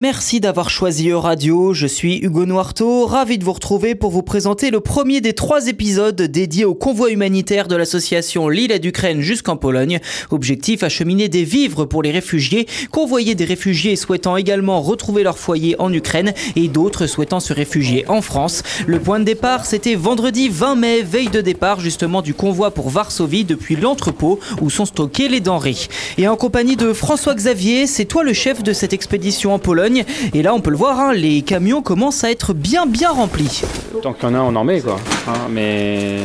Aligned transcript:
Merci 0.00 0.38
d'avoir 0.38 0.70
choisi 0.70 1.08
Euradio, 1.08 1.74
je 1.74 1.88
suis 1.88 2.18
Hugo 2.18 2.46
Noirteau, 2.46 3.04
ravi 3.04 3.36
de 3.36 3.42
vous 3.42 3.52
retrouver 3.52 3.96
pour 3.96 4.12
vous 4.12 4.22
présenter 4.22 4.70
le 4.70 4.78
premier 4.78 5.20
des 5.20 5.32
trois 5.32 5.66
épisodes 5.66 6.22
dédiés 6.22 6.64
au 6.64 6.76
convoi 6.76 7.10
humanitaire 7.10 7.66
de 7.66 7.74
l'association 7.74 8.48
Lille 8.48 8.78
d'Ukraine 8.78 9.22
jusqu'en 9.22 9.56
Pologne. 9.56 9.98
Objectif, 10.30 10.84
acheminer 10.84 11.28
des 11.28 11.42
vivres 11.42 11.84
pour 11.84 12.04
les 12.04 12.12
réfugiés, 12.12 12.68
convoyer 12.92 13.34
des 13.34 13.44
réfugiés 13.44 13.96
souhaitant 13.96 14.36
également 14.36 14.80
retrouver 14.80 15.24
leur 15.24 15.36
foyer 15.36 15.74
en 15.80 15.92
Ukraine 15.92 16.32
et 16.54 16.68
d'autres 16.68 17.08
souhaitant 17.08 17.40
se 17.40 17.52
réfugier 17.52 18.08
en 18.08 18.22
France. 18.22 18.62
Le 18.86 19.00
point 19.00 19.18
de 19.18 19.24
départ, 19.24 19.66
c'était 19.66 19.96
vendredi 19.96 20.48
20 20.48 20.76
mai, 20.76 21.02
veille 21.02 21.30
de 21.30 21.40
départ 21.40 21.80
justement 21.80 22.22
du 22.22 22.34
convoi 22.34 22.70
pour 22.70 22.88
Varsovie 22.88 23.44
depuis 23.44 23.74
l'entrepôt 23.74 24.38
où 24.60 24.70
sont 24.70 24.86
stockées 24.86 25.28
les 25.28 25.40
denrées. 25.40 25.88
Et 26.18 26.28
en 26.28 26.36
compagnie 26.36 26.76
de 26.76 26.92
François 26.92 27.34
Xavier, 27.34 27.88
c'est 27.88 28.04
toi 28.04 28.22
le 28.22 28.32
chef 28.32 28.62
de 28.62 28.72
cette 28.72 28.92
expédition 28.92 29.52
en 29.54 29.58
Pologne. 29.58 29.87
Et 30.34 30.42
là, 30.42 30.54
on 30.54 30.60
peut 30.60 30.70
le 30.70 30.76
voir, 30.76 30.98
hein, 31.00 31.12
les 31.12 31.42
camions 31.42 31.82
commencent 31.82 32.24
à 32.24 32.30
être 32.30 32.54
bien 32.54 32.86
bien 32.86 33.10
remplis. 33.10 33.62
Tant 34.02 34.12
qu'il 34.12 34.28
y 34.28 34.32
en 34.32 34.34
a, 34.34 34.40
on 34.40 34.54
en 34.54 34.64
met 34.64 34.80
quoi. 34.80 34.96
Hein, 35.26 35.48
mais 35.50 36.18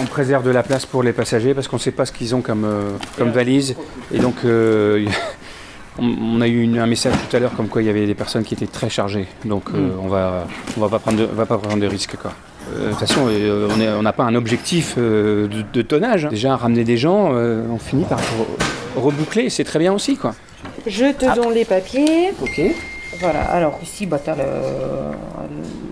on 0.00 0.04
préserve 0.06 0.44
de 0.44 0.50
la 0.50 0.62
place 0.62 0.86
pour 0.86 1.02
les 1.02 1.12
passagers 1.12 1.54
parce 1.54 1.68
qu'on 1.68 1.76
ne 1.76 1.80
sait 1.80 1.90
pas 1.90 2.06
ce 2.06 2.12
qu'ils 2.12 2.34
ont 2.34 2.40
comme, 2.40 2.64
euh, 2.64 2.90
comme 3.16 3.30
valise. 3.30 3.76
Et 4.12 4.18
donc, 4.18 4.36
euh, 4.44 5.06
on, 5.98 6.40
a 6.40 6.46
eu 6.46 6.78
un 6.78 6.86
message 6.86 7.14
tout 7.28 7.36
à 7.36 7.40
l'heure 7.40 7.54
comme 7.56 7.68
quoi 7.68 7.82
il 7.82 7.86
y 7.86 7.90
avait 7.90 8.06
des 8.06 8.14
personnes 8.14 8.44
qui 8.44 8.54
étaient 8.54 8.66
très 8.66 8.90
chargées. 8.90 9.26
Donc, 9.44 9.64
euh, 9.74 9.78
mm. 9.78 10.00
on 10.02 10.08
va, 10.08 10.46
on 10.76 10.80
va 10.80 10.88
pas 10.88 10.98
prendre, 10.98 11.18
de, 11.18 11.24
va 11.24 11.46
pas 11.46 11.58
prendre 11.58 11.80
de 11.80 11.86
risques 11.86 12.16
quoi. 12.16 12.32
De 12.76 12.90
toute 12.90 12.98
façon, 12.98 13.22
on 13.22 14.02
n'a 14.02 14.12
pas 14.12 14.24
un 14.24 14.34
objectif 14.34 14.98
de, 14.98 15.48
de, 15.72 15.82
tonnage. 15.82 16.28
Déjà, 16.28 16.54
ramener 16.54 16.84
des 16.84 16.98
gens, 16.98 17.30
on 17.30 17.78
finit 17.78 18.04
par 18.04 18.20
reboucler, 18.94 19.48
c'est 19.48 19.64
très 19.64 19.78
bien 19.78 19.94
aussi. 19.94 20.18
quoi. 20.18 20.34
Je 20.86 21.12
te 21.12 21.34
donne 21.34 21.54
les 21.54 21.64
papiers. 21.64 22.34
Ok. 22.42 22.60
Voilà, 23.20 23.42
alors 23.42 23.78
ici, 23.82 24.06
bah, 24.06 24.20
tu 24.22 24.30
as 24.30 24.36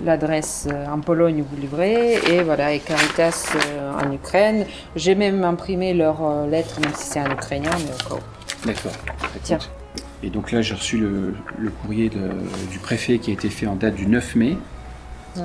l'adresse 0.04 0.68
euh, 0.70 0.86
en 0.86 1.00
Pologne 1.00 1.42
où 1.42 1.44
vous 1.44 1.60
livrez, 1.60 2.14
et 2.30 2.42
voilà, 2.42 2.72
et 2.72 2.78
Caritas 2.78 3.52
euh, 3.54 3.92
en 3.92 4.12
Ukraine. 4.12 4.66
J'ai 4.94 5.14
même 5.14 5.44
imprimé 5.44 5.94
leur 5.94 6.22
euh, 6.22 6.46
lettre, 6.46 6.80
même 6.80 6.92
si 6.94 7.06
c'est 7.06 7.20
en 7.20 7.30
ukrainien, 7.30 7.70
mais 7.78 8.04
encore. 8.04 8.20
D'accord. 8.64 8.92
Tiens. 9.42 9.58
Et 10.22 10.30
donc 10.30 10.52
là, 10.52 10.62
j'ai 10.62 10.74
reçu 10.74 10.98
le, 10.98 11.34
courrier 11.82 12.10
du 12.70 12.78
préfet 12.78 13.18
qui 13.18 13.30
a 13.30 13.34
été 13.34 13.50
fait 13.50 13.66
en 13.66 13.76
date 13.76 13.94
du 13.94 14.06
9 14.06 14.34
mai. 14.36 14.56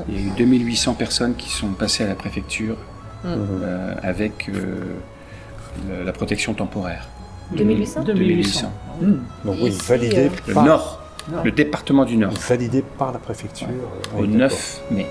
Il 0.07 0.15
y 0.15 0.23
a 0.23 0.27
eu 0.27 0.31
2800 0.37 0.93
personnes 0.93 1.35
qui 1.35 1.49
sont 1.49 1.69
passées 1.69 2.05
à 2.05 2.07
la 2.07 2.15
préfecture 2.15 2.77
avec 4.01 4.49
la 6.05 6.13
protection 6.13 6.53
temporaire. 6.53 7.09
2800 7.55 8.03
2800. 8.05 8.71
Mmh. 9.01 9.05
Donc 9.43 9.57
oui, 9.61 9.77
validé 9.85 10.31
le 10.47 10.53
Nord, 10.53 11.00
le 11.43 11.51
département 11.51 12.05
du 12.05 12.17
Nord. 12.17 12.33
Validé 12.33 12.83
par 12.97 13.11
la 13.11 13.19
préfecture. 13.19 13.67
Au 14.17 14.25
9 14.25 14.81
mai. 14.91 15.05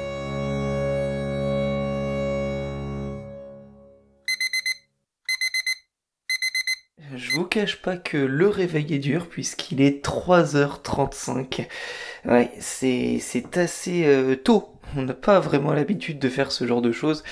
Je 7.15 7.33
vous 7.33 7.45
cache 7.45 7.83
pas 7.83 7.97
que 7.97 8.17
le 8.17 8.49
réveil 8.49 8.95
est 8.95 8.99
dur 8.99 9.29
puisqu'il 9.29 9.81
est 9.81 10.05
3h35. 10.05 11.67
Ouais, 12.27 12.51
c'est 12.61 13.21
assez 13.57 14.05
euh, 14.07 14.37
tôt 14.37 14.81
on 14.97 15.03
n'a 15.03 15.15
pas 15.15 15.41
vraiment 15.41 15.73
l'habitude 15.73 16.19
de 16.19 16.29
faire 16.29 16.53
ce 16.53 16.67
genre 16.67 16.83
de 16.83 16.93
choses. 16.93 17.23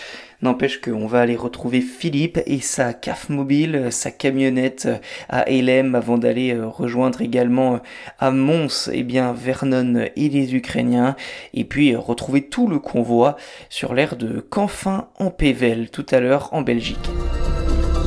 N'empêche 0.41 0.81
qu'on 0.81 1.09
va 1.09 1.21
aller 1.21 1.35
retrouver 1.35 1.81
Philippe 1.81 2.39
et 2.47 2.61
sa 2.61 2.93
CAF 2.93 3.29
mobile, 3.29 3.89
sa 3.91 4.13
camionnette 4.13 4.89
à 5.29 5.51
Elem 5.51 5.97
avant 5.97 6.17
d'aller 6.17 6.55
euh, 6.55 6.69
rejoindre 6.69 7.23
également 7.23 7.75
euh, 7.75 7.79
à 8.21 8.31
Mons, 8.31 8.89
et 8.93 8.99
eh 8.99 9.03
bien, 9.03 9.33
Vernon 9.33 10.07
et 10.15 10.29
les 10.29 10.55
Ukrainiens. 10.55 11.17
Et 11.55 11.65
puis 11.65 11.93
euh, 11.93 11.99
retrouver 11.99 12.43
tout 12.43 12.69
le 12.69 12.79
convoi 12.79 13.37
sur 13.69 13.95
l'aire 13.95 14.15
de 14.15 14.39
Canfin 14.39 15.09
en 15.19 15.31
Pével 15.31 15.91
tout 15.91 16.07
à 16.13 16.21
l'heure 16.21 16.51
en 16.53 16.63
Belgique. 16.63 17.11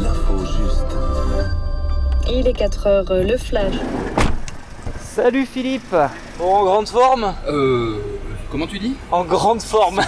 L'info 0.02 0.38
juste. 0.46 0.88
Il 2.34 2.48
est 2.48 2.54
4 2.54 2.88
heures, 2.88 3.14
le 3.14 3.36
flash. 3.36 3.76
Salut 5.02 5.46
Philippe 5.46 5.96
Bon, 6.40 6.46
en 6.46 6.64
grande 6.64 6.88
forme 6.88 7.34
Euh... 7.50 8.11
Comment 8.52 8.68
tu 8.68 8.80
dis 8.80 8.96
En 9.12 9.24
grande 9.24 9.62
forme. 9.62 10.02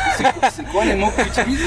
C'est 0.52 0.68
quoi 0.68 0.84
les 0.84 0.96
mots 0.96 1.12
que 1.16 1.22
tu 1.22 1.40
utilises 1.40 1.62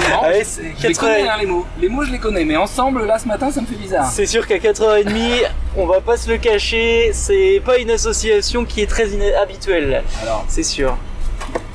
Je 0.78 0.88
les 0.88 0.94
connais 0.94 1.26
hein, 1.26 1.36
les 1.40 1.46
mots. 1.46 1.64
Les 1.80 1.88
mots 1.88 2.04
je 2.04 2.12
les 2.12 2.18
connais, 2.18 2.44
mais 2.44 2.56
ensemble 2.56 3.06
là 3.06 3.18
ce 3.18 3.26
matin 3.26 3.50
ça 3.50 3.62
me 3.62 3.66
fait 3.66 3.76
bizarre. 3.76 4.04
C'est 4.10 4.26
sûr 4.26 4.46
qu'à 4.46 4.58
4h30, 4.58 5.48
on 5.78 5.86
va 5.86 6.02
pas 6.02 6.18
se 6.18 6.30
le 6.30 6.36
cacher, 6.36 7.12
c'est 7.14 7.62
pas 7.64 7.78
une 7.78 7.90
association 7.90 8.66
qui 8.66 8.82
est 8.82 8.86
très 8.86 9.08
habituelle. 9.36 10.04
Alors, 10.22 10.44
c'est 10.48 10.62
sûr. 10.62 10.98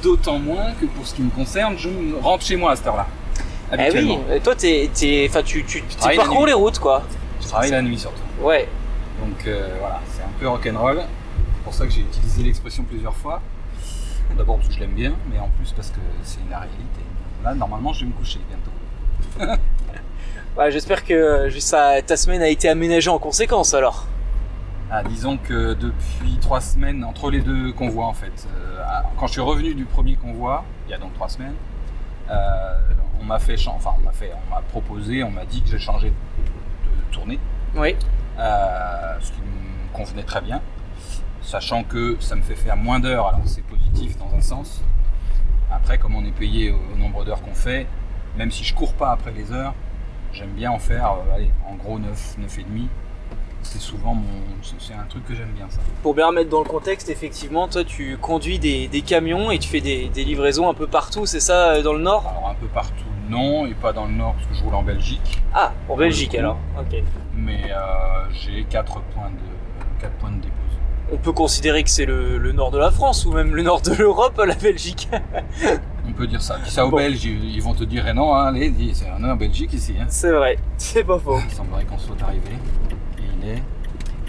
D'autant 0.04 0.38
moins 0.38 0.72
que 0.80 0.86
pour 0.86 1.08
ce 1.08 1.16
qui 1.16 1.24
me 1.24 1.32
concerne, 1.32 1.76
je 1.80 1.90
rentre 2.22 2.46
chez 2.46 2.56
moi 2.56 2.74
à 2.74 2.76
cette 2.76 2.86
heure-là. 2.86 3.08
Eh 3.74 3.92
oui, 3.92 4.20
toi 4.44 4.54
t'es, 4.54 4.90
enfin 5.28 5.42
tu, 5.42 5.64
tu, 5.66 5.82
parcours 6.16 6.46
les 6.46 6.54
routes 6.54 6.78
quoi. 6.78 7.02
Je 7.42 7.48
travaille 7.48 7.72
la 7.72 7.82
nuit 7.82 7.98
surtout. 7.98 8.22
Ouais. 8.40 8.68
Donc 9.20 9.48
euh, 9.48 9.70
voilà, 9.80 10.00
c'est 10.14 10.22
un 10.22 10.40
peu 10.40 10.48
rock'n'roll. 10.48 10.98
C'est 10.98 11.64
pour 11.64 11.74
ça 11.74 11.86
que 11.86 11.92
j'ai 11.92 12.02
utilisé 12.02 12.44
l'expression 12.44 12.84
plusieurs 12.84 13.16
fois. 13.16 13.42
D'abord 14.38 14.58
parce 14.58 14.70
que 14.70 14.74
je 14.74 14.80
l'aime 14.80 14.94
bien, 14.94 15.14
mais 15.32 15.40
en 15.40 15.50
plus 15.50 15.72
parce 15.74 15.90
que 15.90 16.00
c'est 16.24 16.40
une 16.42 16.54
réalité. 16.54 17.02
Là, 17.44 17.54
normalement, 17.54 17.94
je 17.94 18.02
vais 18.02 18.12
me 18.12 18.14
coucher 18.14 18.40
bientôt. 18.48 19.62
J'espère 20.70 21.04
que 21.04 21.50
ça, 21.60 22.02
ta 22.02 22.18
semaine 22.18 22.42
a 22.42 22.50
été 22.50 22.70
aménagée 22.70 23.10
en 23.10 23.20
conséquence 23.20 23.74
alors. 23.74 24.06
Ah, 24.92 25.04
disons 25.04 25.38
que 25.38 25.74
depuis 25.74 26.38
trois 26.42 26.60
semaines, 26.60 27.06
entre 27.06 27.32
les 27.32 27.40
deux 27.40 27.72
convois 27.72 28.08
en 28.08 28.14
fait, 28.14 28.46
euh, 28.46 28.84
quand 29.18 29.28
je 29.28 29.32
suis 29.32 29.42
revenu 29.42 29.74
du 29.74 29.86
premier 29.86 30.16
convoi, 30.16 30.66
il 30.86 30.92
y 30.92 30.94
a 30.94 30.98
donc 30.98 31.14
trois 31.14 31.30
semaines, 31.30 31.56
euh, 32.30 32.76
on 33.22 33.24
m'a 33.24 33.40
fait, 33.40 33.56
enfin 33.68 33.92
on 33.98 34.04
m'a 34.04 34.12
fait, 34.12 34.32
on 34.46 34.54
m'a 34.54 34.62
proposé, 34.62 35.24
on 35.24 35.32
m'a 35.32 35.46
dit 35.46 35.62
que 35.62 35.70
j'ai 35.70 35.80
changé 35.80 36.10
de 36.10 37.14
tournée. 37.14 37.40
Oui. 37.74 37.96
Euh, 38.38 39.18
ce 39.22 39.32
qui 39.32 39.40
me 39.40 39.94
convenait 39.94 40.24
très 40.24 40.42
bien 40.42 40.62
sachant 41.42 41.84
que 41.84 42.18
ça 42.20 42.36
me 42.36 42.42
fait 42.42 42.56
faire 42.56 42.78
moins 42.78 43.00
d'heures, 43.00 43.28
alors 43.28 43.42
c'est 43.46 43.64
positif 43.64 44.18
dans 44.18 44.34
un 44.36 44.42
sens. 44.42 44.82
Après, 45.72 45.98
comme 45.98 46.16
on 46.16 46.26
est 46.26 46.32
payé 46.32 46.72
au 46.72 46.98
nombre 46.98 47.24
d'heures 47.24 47.42
qu'on 47.42 47.56
fait, 47.56 47.88
même 48.38 48.52
si 48.52 48.64
je 48.64 48.74
cours 48.74 48.94
pas 48.94 49.12
après 49.12 49.32
les 49.32 49.52
heures, 49.52 49.74
j'aime 50.34 50.52
bien 50.52 50.72
en 50.72 50.80
faire, 50.80 51.12
euh, 51.12 51.36
allez, 51.36 51.52
en 51.70 51.76
gros 51.76 52.00
9, 52.00 52.36
9 52.40 52.60
et 52.60 52.64
demi. 52.64 52.88
C'est 53.64 53.80
souvent 53.80 54.16
mon, 54.16 54.24
c'est 54.80 54.94
un 54.94 55.04
truc 55.08 55.24
que 55.26 55.36
j'aime 55.36 55.52
bien 55.56 55.68
ça. 55.70 55.80
Pour 56.02 56.16
bien 56.16 56.28
remettre 56.28 56.50
dans 56.50 56.64
le 56.64 56.68
contexte, 56.68 57.10
effectivement, 57.10 57.68
toi 57.68 57.84
tu 57.84 58.18
conduis 58.18 58.58
des, 58.58 59.04
camions 59.06 59.52
et 59.52 59.60
tu 59.60 59.70
fais 59.70 59.82
des, 59.82 60.10
livraisons 60.16 60.68
un 60.68 60.74
peu 60.74 60.88
partout, 60.88 61.28
c'est 61.28 61.40
ça, 61.40 61.74
euh, 61.74 61.84
dans 61.84 61.94
le 61.94 62.02
nord? 62.02 62.28
Alors 62.28 62.50
un 62.50 62.56
peu 62.56 62.66
partout, 62.68 63.04
non, 63.30 63.68
et 63.68 63.76
pas 63.76 63.94
dans 63.94 64.06
le 64.08 64.14
nord 64.14 64.34
parce 64.34 64.48
que 64.48 64.56
je 64.56 64.64
roule 64.64 64.74
en 64.74 64.82
Belgique. 64.82 65.44
Ah, 65.54 65.74
en 65.88 65.96
Belgique 65.96 66.34
alors, 66.34 66.58
ok. 66.80 67.04
Mais 67.36 67.72
euh, 67.72 68.26
j'ai 68.32 68.64
4 68.64 69.00
points 69.14 69.30
de, 69.30 70.02
4 70.02 70.12
points 70.14 70.32
de 70.32 70.42
dépôt 70.42 70.56
on 71.12 71.18
peut 71.18 71.34
considérer 71.34 71.84
que 71.84 71.90
c'est 71.90 72.06
le, 72.06 72.52
nord 72.52 72.72
de 72.72 72.78
la 72.78 72.92
France 72.92 73.26
ou 73.26 73.32
même 73.32 73.56
le 73.56 73.64
nord 73.64 73.82
de 73.82 73.94
l'Europe, 73.94 74.42
la 74.46 74.56
Belgique. 74.56 75.10
on 76.08 76.14
peut 76.14 76.28
dire 76.28 76.42
ça. 76.42 76.58
Dis 76.64 76.72
ça 76.72 76.86
aux 76.86 76.92
Belges, 76.92 77.24
ils 77.26 77.62
vont 77.62 77.74
te 77.74 77.84
dire 77.84 78.06
eh 78.08 78.14
non, 78.14 78.34
hein, 78.34 78.48
allez, 78.48 78.74
c'est 78.94 79.10
un 79.10 79.24
en 79.30 79.36
Belgique 79.36 79.74
ici. 79.74 79.96
Hein. 80.00 80.06
C'est 80.08 80.32
vrai, 80.32 80.58
c'est 80.78 81.04
pas 81.04 81.20
faux. 81.20 81.40
Il 81.48 81.54
semblerait 81.54 81.86
qu'on 81.86 81.98
soit 81.98 82.22
arrivé. 82.24 82.42
Et 83.18 83.24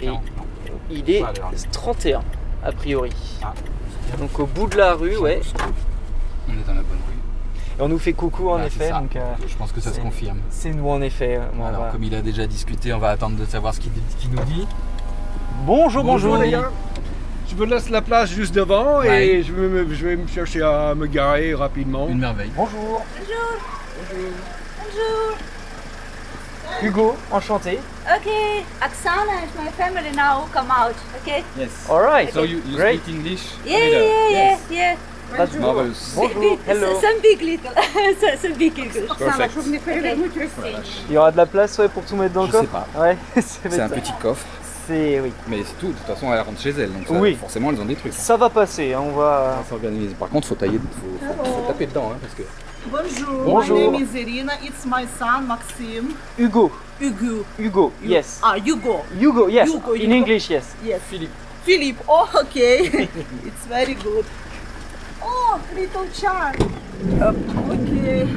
il 0.01 0.09
est. 0.09 0.13
il 0.91 1.09
est 1.09 1.71
31 1.71 2.21
a 2.63 2.71
priori. 2.71 3.11
Ah, 3.41 3.53
Donc 4.19 4.39
au 4.39 4.45
bout 4.45 4.67
de 4.67 4.77
la 4.77 4.93
rue, 4.93 5.17
ouais. 5.17 5.41
On 6.47 6.51
est 6.51 6.67
dans 6.67 6.73
la 6.73 6.81
bonne 6.81 6.99
rue. 7.07 7.79
Et 7.79 7.81
on 7.81 7.87
nous 7.87 7.97
fait 7.97 8.13
coucou 8.13 8.49
en 8.49 8.61
effet. 8.61 8.91
Donc, 8.91 9.15
euh, 9.15 9.33
je 9.47 9.55
pense 9.55 9.71
que 9.71 9.81
ça 9.81 9.91
se 9.91 9.99
confirme. 9.99 10.39
C'est 10.49 10.71
nous 10.71 10.87
en 10.87 11.01
effet. 11.01 11.39
Alors, 11.65 11.91
comme 11.91 12.03
il 12.03 12.13
a 12.13 12.21
déjà 12.21 12.45
discuté, 12.45 12.93
on 12.93 12.99
va 12.99 13.09
attendre 13.09 13.37
de 13.37 13.45
savoir 13.45 13.73
ce 13.73 13.79
qu'il 13.79 13.91
nous 14.31 14.43
dit. 14.43 14.67
Bonjour, 15.65 16.03
bonjour. 16.03 16.37
Je 17.47 17.55
vous 17.55 17.63
laisse 17.63 17.89
la 17.89 18.01
place 18.01 18.29
juste 18.31 18.53
devant 18.53 19.01
et 19.01 19.43
je 19.43 19.53
vais, 19.53 19.67
me, 19.69 19.93
je 19.93 20.07
vais, 20.07 20.15
me, 20.17 20.27
chercher 20.27 20.61
à 20.61 20.93
me 20.93 21.07
garer 21.07 21.53
rapidement. 21.53 22.09
Une 22.09 22.19
merveille. 22.19 22.51
Bonjour. 22.53 23.01
Bonjour. 23.17 23.59
Bonjour. 24.09 24.33
Bonjour. 24.83 25.37
Hugo, 26.81 27.15
enchanté. 27.31 27.79
Okay, 28.05 28.65
Oksana 28.81 29.43
and 29.43 29.63
my 29.63 29.71
family 29.71 30.11
now 30.13 30.49
come 30.51 30.69
out. 30.69 30.95
Okay. 31.21 31.45
Yes. 31.57 31.87
All 31.89 32.01
right. 32.01 32.33
So 32.33 32.43
you, 32.43 32.61
you 32.65 32.77
speak 32.77 33.07
English? 33.07 33.43
Yeah, 33.65 33.77
yeah, 33.77 33.99
yeah, 33.99 34.29
yes. 34.31 34.61
yeah. 34.69 34.97
That's 35.37 35.55
marvelous. 35.55 36.13
Bonjour. 36.13 36.59
Hello. 36.65 36.99
Some 36.99 37.21
big 37.21 37.41
little, 37.41 37.71
some 38.41 38.53
big 38.55 38.77
English. 38.77 39.07
Perfect. 39.17 39.53
Il 41.07 41.13
y 41.13 41.17
aura 41.17 41.31
de 41.31 41.37
la 41.37 41.45
place 41.45 41.77
ouais, 41.77 41.87
pour 41.87 42.03
tout 42.03 42.17
mettre 42.17 42.33
dans 42.33 42.43
le 42.43 42.51
coffre. 42.51 42.63
Je 42.63 42.67
sais 42.67 42.97
pas. 42.97 43.01
Ouais, 43.01 43.17
c'est 43.41 43.79
un 43.79 43.87
petit 43.87 44.13
coffre. 44.21 44.45
C'est 44.87 45.19
oui. 45.21 45.31
Mais 45.47 45.63
c'est 45.65 45.79
tout, 45.79 45.87
de 45.87 45.93
toute 45.93 46.05
façon 46.05 46.33
elle 46.33 46.41
rentre 46.41 46.59
chez 46.59 46.71
elle, 46.71 46.91
donc 46.91 47.05
oui. 47.09 47.35
forcément 47.35 47.71
elles 47.71 47.79
ont 47.79 47.85
des 47.85 47.95
trucs. 47.95 48.13
Ça 48.13 48.35
va 48.35 48.49
passer, 48.49 48.93
hein, 48.93 49.01
on 49.01 49.11
va. 49.11 49.63
s'organiser. 49.69 50.13
Par 50.15 50.29
contre 50.29 50.47
faut 50.47 50.55
tailler, 50.55 50.79
faut, 50.79 51.25
faut, 51.25 51.43
faut 51.45 51.67
taper 51.67 51.85
dedans 51.85 52.11
hein, 52.13 52.17
parce 52.21 52.33
que. 52.33 52.43
Bonjour. 52.91 53.43
Bonjour. 53.45 53.77
My 53.77 53.97
name 53.97 54.03
is 54.03 54.19
Irina. 54.19 54.53
It's 54.61 54.85
my 54.85 55.05
son 55.17 55.47
Maxim. 55.47 56.15
Hugo. 56.37 56.69
Hugo. 56.99 57.45
Hugo. 57.57 57.93
Yes. 58.03 58.41
Ah, 58.43 58.57
Hugo. 58.57 59.05
Hugo. 59.17 59.47
Yes. 59.47 59.69
Hugo, 59.69 59.93
In 59.93 60.11
English, 60.11 60.49
yes. 60.49 60.75
Yes. 60.83 61.01
Philippe. 61.09 61.31
Philip. 61.63 61.95
Oh, 62.09 62.29
okay. 62.43 62.85
it's 63.45 63.65
very 63.67 63.93
good. 63.93 64.25
Oh, 65.21 65.61
little 65.73 66.07
child. 66.09 66.61
Okay. 67.21 68.27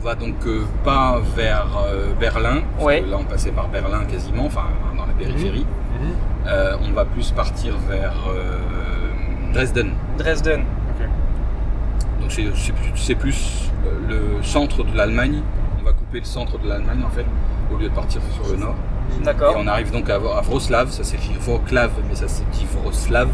On 0.00 0.04
va 0.04 0.14
donc 0.14 0.34
euh, 0.46 0.64
pas 0.84 1.20
vers 1.36 1.66
euh, 1.86 2.12
Berlin, 2.18 2.62
parce 2.74 2.84
Ouais. 2.86 3.00
que 3.02 3.10
là 3.10 3.16
on 3.20 3.24
passait 3.24 3.50
par 3.50 3.68
Berlin 3.68 4.04
quasiment, 4.10 4.46
enfin 4.46 4.64
dans 4.96 5.06
la 5.06 5.12
périphérie. 5.12 5.66
Euh, 6.46 6.76
on 6.88 6.92
va 6.92 7.04
plus 7.04 7.30
partir 7.32 7.74
vers 7.90 8.14
euh, 8.28 9.52
Dresden. 9.52 9.90
Dresden. 10.16 10.62
Donc 12.20 12.30
c'est 12.32 12.44
c'est 12.54 12.72
plus, 12.72 12.92
c'est 12.96 13.14
plus, 13.14 13.70
euh, 13.86 14.36
le 14.36 14.42
centre 14.42 14.82
de 14.84 14.96
l'Allemagne. 14.96 15.42
On 15.80 15.84
va 15.84 15.92
couper 15.92 16.20
le 16.20 16.24
centre 16.24 16.58
de 16.58 16.68
l'Allemagne 16.68 17.02
en 17.06 17.10
fait, 17.10 17.26
au 17.72 17.76
lieu 17.78 17.88
de 17.88 17.94
partir 17.94 18.20
sur 18.34 18.52
le 18.52 18.58
nord. 18.60 18.74
Et 19.20 19.24
D'accord. 19.24 19.54
on 19.58 19.66
arrive 19.66 19.90
donc 19.90 20.08
à, 20.10 20.16
à 20.16 20.18
Wroclaw, 20.42 20.86
ça 20.88 21.04
s'écrit 21.04 21.36
Wroclaw, 21.40 21.88
mais 22.08 22.14
ça 22.14 22.28
s'écrit 22.28 22.66
Wroclaw. 22.74 23.28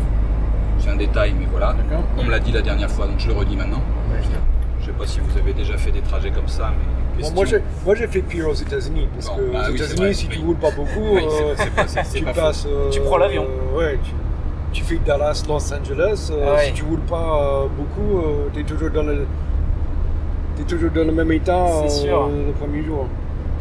C'est 0.79 0.91
un 0.91 0.97
détail, 0.97 1.35
mais 1.39 1.47
voilà. 1.51 1.75
On 2.19 2.25
me 2.25 2.31
l'a 2.31 2.41
dit 2.41 2.53
la 2.53 2.63
dernière 2.63 2.91
fois, 2.91 3.07
donc 3.07 3.19
je 3.19 3.29
le 3.29 3.35
redis 3.35 3.57
maintenant. 3.57 3.81
Je 4.85 4.91
sais 4.91 4.99
pas 4.99 5.07
si 5.07 5.19
vous 5.21 5.39
avez 5.39 5.53
déjà 5.55 5.77
fait 5.79 5.91
des 5.91 6.03
trajets 6.03 6.31
comme 6.31 6.47
ça, 6.49 6.71
mais 7.17 7.23
Bon, 7.23 7.31
moi, 7.33 7.45
j'ai, 7.47 7.59
moi, 7.87 7.95
j'ai 7.95 8.07
fait 8.09 8.21
pire 8.23 8.49
aux 8.49 8.55
États-Unis. 8.55 9.07
Parce 9.15 9.29
Bon, 9.29 9.37
que 9.37 9.53
bah 9.53 9.67
aux 9.69 9.71
oui, 9.71 9.77
États-Unis, 9.77 10.15
si 10.15 10.27
oui. 10.29 10.37
tu 10.37 10.45
roules 10.45 10.57
pas 10.57 10.71
beaucoup, 10.77 11.15
Oui, 11.15 11.23
c'est- 11.31 11.45
euh, 11.45 11.67
pas- 11.77 11.87
c'est- 11.87 12.05
c'est 12.05 12.19
tu 12.19 12.25
pas 12.25 12.33
passes. 12.33 12.67
euh, 12.69 12.91
Tu 12.91 13.01
prends 13.01 13.17
l'avion. 13.19 13.47
ouais, 13.77 13.99
tu, 14.03 14.11
tu 14.73 14.83
fais 14.85 14.99
Dallas, 15.07 15.45
Los 15.49 15.73
Angeles. 15.73 16.31
euh, 16.33 16.55
Ouais. 16.57 16.67
Si 16.67 16.73
tu 16.73 16.83
roules 16.85 16.99
pas 17.09 17.41
euh, 17.41 17.67
beaucoup, 17.69 18.21
tu 18.53 18.61
es 18.61 18.65
toujours 18.65 18.91
dans 18.91 19.05
le. 19.05 19.27
T'es 20.57 20.65
toujours 20.65 20.91
dans 20.91 21.05
le 21.07 21.13
même 21.13 21.33
état 21.33 21.67
euh, 21.67 22.47
le 22.49 22.53
premier 22.53 22.83
jour. 22.85 23.07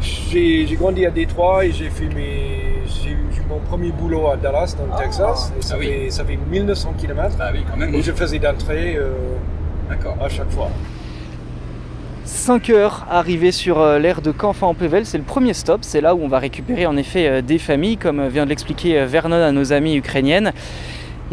J'ai, 0.00 0.66
grandi 0.78 1.06
à 1.06 1.10
Détroit 1.10 1.64
et 1.64 1.70
j'ai 1.72 1.88
fait 1.90 2.06
mes, 2.06 2.82
j'ai 2.86 3.10
eu 3.12 3.16
mon 3.48 3.60
premier 3.60 3.90
boulot 3.92 4.28
à 4.30 4.36
Dallas 4.36 4.74
dans 4.76 4.92
le 4.92 5.00
Texas. 5.00 5.52
Et 5.58 5.62
ça, 5.62 5.74
Ah 5.76 5.78
oui. 5.80 5.86
fait, 5.86 6.10
ça 6.10 6.24
fait 6.24 6.36
1900 6.50 6.92
km. 6.98 7.36
Bah 7.38 7.50
oui, 7.52 7.64
quand 7.70 7.76
même. 7.76 7.94
Et 7.94 8.02
je 8.02 8.10
faisais 8.12 8.38
d'entrée 8.40 8.96
euh, 8.98 9.12
à 10.20 10.28
chaque 10.28 10.50
fois. 10.50 10.68
5 12.24 12.70
heures 12.70 13.06
arrivées 13.10 13.52
sur 13.52 13.80
euh, 13.80 13.98
l'aire 13.98 14.22
de 14.22 14.30
Canfin-en-Pével, 14.30 15.04
c'est 15.04 15.18
le 15.18 15.24
premier 15.24 15.52
stop, 15.52 15.80
c'est 15.82 16.00
là 16.00 16.14
où 16.14 16.22
on 16.22 16.28
va 16.28 16.38
récupérer 16.38 16.86
en 16.86 16.96
effet 16.96 17.28
euh, 17.28 17.42
des 17.42 17.58
familles, 17.58 17.98
comme 17.98 18.18
euh, 18.20 18.28
vient 18.28 18.44
de 18.44 18.48
l'expliquer 18.48 19.04
Vernon 19.04 19.42
à 19.42 19.52
nos 19.52 19.72
amies 19.74 19.96
ukrainiennes. 19.96 20.52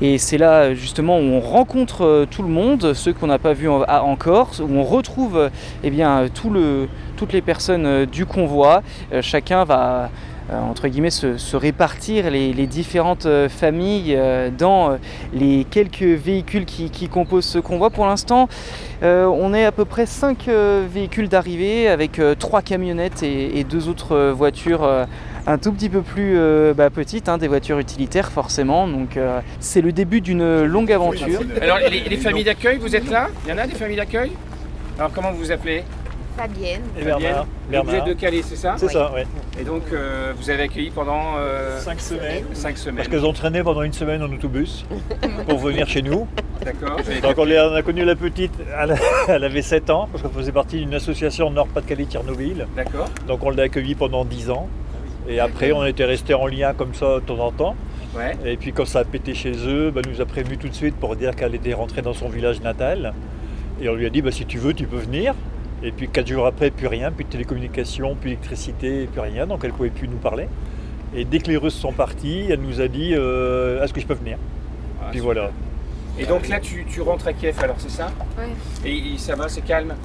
Et 0.02 0.18
c'est 0.18 0.38
là 0.38 0.74
justement 0.74 1.18
où 1.18 1.22
on 1.22 1.40
rencontre 1.40 2.26
tout 2.30 2.44
le 2.44 2.50
monde, 2.50 2.94
ceux 2.94 3.14
qu'on 3.14 3.28
n'a 3.28 3.40
pas 3.40 3.54
vus 3.54 3.70
en- 3.70 3.84
à- 3.84 4.02
encore, 4.02 4.52
où 4.62 4.74
on 4.78 4.84
retrouve 4.84 5.50
eh 5.84 5.90
bien, 5.90 6.26
toutes 6.34 7.34
les 7.34 7.42
personnes 7.42 8.06
du 8.06 8.26
convoi. 8.26 8.84
Chacun 9.20 9.66
va 9.66 10.10
entre 10.50 10.88
guillemets 10.88 11.10
se, 11.12 11.56
répartir 11.56 12.30
les, 12.30 12.68
différentes 12.68 13.26
euh, 13.26 13.50
familles 13.50 14.16
euh, 14.16 14.50
dans 14.50 14.92
euh, 14.92 14.98
les 15.34 15.66
quelques 15.70 16.02
véhicules 16.02 16.66
qui, 16.66 17.10
composent 17.10 17.46
ce 17.46 17.60
convoi. 17.60 17.90
Pour 17.90 18.06
l'instant, 18.06 18.48
euh, 19.04 19.26
on 19.26 19.54
est 19.54 19.66
à 19.66 19.72
peu 19.72 19.86
près 19.86 20.06
5 20.06 20.48
véhicules 20.48 21.30
d'arrivée 21.30 21.88
avec 21.88 22.22
3 22.40 22.62
camionnettes 22.62 23.24
et, 23.24 23.60
et 23.60 23.64
deux 23.64 23.88
autres 23.90 24.16
euh, 24.16 24.34
voitures 24.34 24.84
euh, 24.84 25.06
un 25.48 25.58
tout 25.58 25.72
petit 25.72 25.90
peu 25.90 26.02
plus 26.02 26.38
euh, 26.38 26.74
bah, 26.74 26.90
petites, 26.90 27.30
hein, 27.30 27.38
des 27.38 27.48
voitures 27.48 27.80
utilitaires 27.80 28.32
forcément. 28.32 28.88
Donc 28.88 29.18
euh, 29.18 29.40
c'est 29.60 29.82
le 29.82 29.92
début 29.92 30.22
d'une 30.22 30.64
longue 30.64 30.92
aventure. 30.92 31.42
Alors, 31.62 31.80
les, 31.80 32.02
les 32.02 32.18
familles 32.18 32.44
d'accueil, 32.44 32.78
vous 32.78 32.96
êtes 32.96 33.10
là? 33.10 33.30
Il 33.46 33.50
y 33.50 33.54
en 33.54 33.58
a 33.58 33.68
des 33.68 33.76
familles 33.76 33.98
d'accueil? 33.98 34.32
Alors, 34.98 35.12
comment 35.14 35.32
vous 35.32 35.40
vous 35.40 35.52
appelez? 35.52 35.84
Fabienne. 36.38 36.82
Et 37.00 37.04
Bernard. 37.04 37.44
Et 37.44 37.46
Vous 37.66 37.72
Bernard. 37.72 37.96
êtes 37.96 38.06
de 38.06 38.14
Calais, 38.20 38.42
c'est 38.44 38.56
ça 38.56 38.76
C'est 38.78 38.90
ça, 38.90 39.12
oui. 39.16 39.22
Et 39.60 39.64
donc, 39.64 39.84
euh, 39.92 40.34
vous 40.38 40.50
avez 40.50 40.64
accueilli 40.64 40.90
pendant 40.92 41.36
euh, 41.38 41.80
Cinq 41.80 42.00
semaines. 42.00 42.44
cinq 42.54 42.78
semaines. 42.78 42.96
Parce 42.98 43.08
qu'elles 43.08 43.26
ont 43.26 43.34
traîné 43.34 43.64
pendant 43.64 43.84
une 43.84 43.94
semaine 43.94 44.22
en 44.24 44.32
autobus 44.32 44.86
pour 45.48 45.60
venir 45.60 45.88
chez 45.88 46.02
nous. 46.02 46.28
D'accord. 46.64 46.98
Donc 46.98 47.06
on, 47.24 47.28
capté. 47.28 47.46
les- 47.46 47.60
on 47.60 47.74
a 47.74 47.82
connu 47.82 48.06
la 48.06 48.16
petite, 48.16 48.54
elle, 48.80 48.96
elle 49.28 49.44
avait 49.44 49.62
7 49.62 49.90
ans, 49.90 50.08
parce 50.12 50.24
qu'on 50.24 50.30
faisait 50.30 50.52
partie 50.52 50.78
d'une 50.80 50.94
association 50.94 51.50
Nord-Pas-de-Calais-Tchernobyl. 51.50 52.68
D'accord. 52.76 53.10
Donc 53.28 53.44
on 53.44 53.50
l'a 53.50 53.64
accueillie 53.64 53.96
pendant 53.96 54.26
10 54.26 54.50
ans. 54.52 54.68
Et 55.28 55.40
après 55.40 55.72
on 55.72 55.86
était 55.86 56.06
resté 56.06 56.34
en 56.34 56.48
lien 56.48 56.74
comme 56.74 56.94
ça 56.94 57.16
de 57.16 57.20
temps 57.22 57.40
en 57.40 57.52
temps. 57.52 57.76
Ouais. 58.16 58.36
Et 58.46 58.58
puis 58.58 58.74
quand 58.74 58.86
ça 58.86 59.00
a 59.00 59.04
pété 59.06 59.34
chez 59.34 59.54
eux, 59.68 59.90
bah, 59.92 60.02
elle 60.04 60.12
nous 60.12 60.22
a 60.22 60.26
prévenu 60.26 60.58
tout 60.58 60.68
de 60.68 60.74
suite 60.74 60.96
pour 60.96 61.16
dire 61.16 61.36
qu'elle 61.36 61.56
était 61.56 61.74
rentrée 61.74 62.02
dans 62.02 62.14
son 62.14 62.28
village 62.30 62.62
natal. 62.62 63.14
Et 63.82 63.88
on 63.90 63.96
lui 63.96 64.06
a 64.06 64.10
dit 64.10 64.22
bah, 64.22 64.32
si 64.32 64.46
tu 64.46 64.58
veux 64.58 64.74
tu 64.74 64.86
peux 64.86 64.98
venir. 64.98 65.34
Et 65.84 65.92
puis 65.92 66.08
quatre 66.10 66.28
jours 66.28 66.46
après, 66.46 66.70
plus 66.72 66.88
rien, 66.88 67.12
plus 67.12 67.24
de 67.26 67.30
télécommunications, 67.30 68.16
plus 68.16 68.30
d'électricité, 68.32 69.08
plus 69.12 69.22
rien. 69.22 69.48
Donc 69.48 69.62
elle 69.64 69.72
ne 69.72 69.76
pouvait 69.76 69.90
plus 69.90 70.08
nous 70.08 70.18
parler. 70.18 70.48
Et 71.16 71.26
dès 71.26 71.40
que 71.40 71.48
les 71.48 71.58
Russes 71.58 71.76
sont 71.76 71.92
partis, 71.92 72.48
elle 72.50 72.62
nous 72.62 72.80
a 72.82 72.88
dit 72.88 73.14
euh, 73.16 73.84
est-ce 73.84 73.94
que 73.94 74.00
je 74.00 74.06
peux 74.08 74.14
venir? 74.14 74.38
Ah, 75.02 75.06
Puis 75.12 75.20
super. 75.20 75.34
voilà. 75.34 75.52
Et 76.20 76.26
donc 76.26 76.48
là, 76.50 76.60
tu, 76.60 76.86
tu 76.86 77.02
rentres 77.02 77.28
à 77.28 77.34
Kiev, 77.34 77.58
alors 77.64 77.78
c'est 77.80 77.90
ça? 77.90 78.12
Ouais. 78.38 78.50
Et, 78.86 79.14
et 79.14 79.18
ça 79.18 79.36
va, 79.36 79.48
c'est 79.50 79.62
calme? 79.62 79.96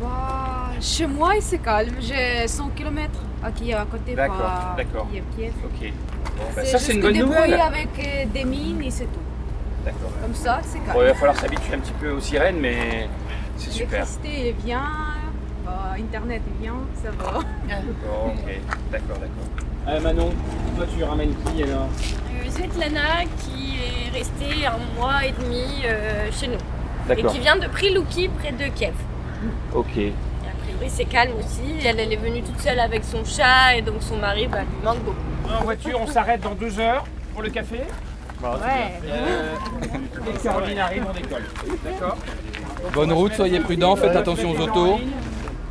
Bah, 0.00 0.70
chez 0.80 1.06
moi, 1.06 1.32
c'est 1.40 1.58
calme. 1.58 1.94
J'ai 2.00 2.46
100 2.48 2.70
km 2.70 3.10
qui 3.56 3.70
est 3.70 3.74
à 3.74 3.84
côté 3.84 4.14
D'accord, 4.14 4.74
d'accord. 4.76 5.06
Kiev, 5.12 5.24
Kiev. 5.36 5.52
Ok. 5.64 5.92
Bon, 6.36 6.42
bah, 6.56 6.62
C'est 6.64 6.66
ça, 6.66 6.78
c'est 6.78 6.94
une 6.94 7.02
juste 7.02 7.12
bonne 7.18 7.26
nouvelle. 7.26 7.54
avec 7.60 7.88
euh, 7.98 8.24
des 8.32 8.44
mines 8.44 8.82
et 8.82 8.90
c'est 8.90 9.04
tout. 9.04 9.20
D'accord. 9.84 10.10
Comme 10.22 10.34
ça, 10.34 10.60
c'est 10.62 10.78
calme. 10.78 10.92
Bon, 10.94 11.02
il 11.02 11.06
va 11.08 11.14
falloir 11.14 11.36
s'habituer 11.38 11.74
un 11.74 11.78
petit 11.80 11.92
peu 12.00 12.10
aux 12.10 12.20
sirènes, 12.20 12.58
mais 12.58 13.08
c'est 13.56 13.70
super. 13.70 14.04
L'électricité 14.04 14.54
vient, 14.64 14.90
bah, 15.64 15.94
Internet 15.98 16.42
vient, 16.60 16.80
ça 17.02 17.10
va. 17.10 17.40
Bon, 17.40 18.28
ok, 18.28 18.60
d'accord, 18.90 19.16
d'accord. 19.16 19.66
Euh, 19.88 20.00
Manon, 20.00 20.30
toi 20.76 20.86
tu 20.96 21.04
ramènes 21.04 21.34
qui 21.44 21.62
alors 21.62 21.88
Euh, 22.30 22.50
Svetlana 22.50 23.24
qui 23.40 23.76
est 23.76 24.16
restée 24.16 24.66
un 24.66 24.78
mois 24.98 25.24
et 25.26 25.32
demi 25.32 25.64
euh, 25.84 26.30
chez 26.32 26.48
nous. 26.48 26.58
Et 27.10 27.22
qui 27.22 27.38
vient 27.38 27.56
de 27.56 27.66
Prilouki 27.66 28.28
près 28.28 28.52
de 28.52 28.66
Kiev. 28.74 28.94
Ok. 29.74 29.96
Et 29.98 30.12
a 30.46 30.64
priori 30.64 30.88
c'est 30.88 31.04
calme 31.04 31.32
aussi. 31.38 31.86
Elle, 31.86 32.00
elle 32.00 32.12
est 32.12 32.16
venue 32.16 32.42
toute 32.42 32.60
seule 32.60 32.80
avec 32.80 33.04
son 33.04 33.24
chat 33.24 33.76
et 33.76 33.82
donc 33.82 33.96
son 34.00 34.16
mari 34.16 34.46
bah, 34.46 34.60
lui 34.60 34.82
manque 34.82 35.00
beaucoup. 35.00 35.18
En 35.60 35.64
voiture, 35.64 36.00
on 36.00 36.06
s'arrête 36.06 36.40
dans 36.40 36.54
deux 36.54 36.80
heures 36.80 37.04
pour 37.34 37.42
le 37.42 37.50
café. 37.50 37.80
Ouais. 38.42 39.00
Euh, 39.06 39.54
et 40.28 40.42
Caroline 40.42 40.78
arrive, 40.78 41.06
on 41.08 41.12
décolle. 41.12 41.44
D'accord 41.84 42.16
Bonne 42.92 43.12
route, 43.12 43.32
soyez 43.34 43.60
prudents, 43.60 43.96
faites 43.96 44.16
attention 44.16 44.50
aux 44.50 44.60
autos. 44.60 44.98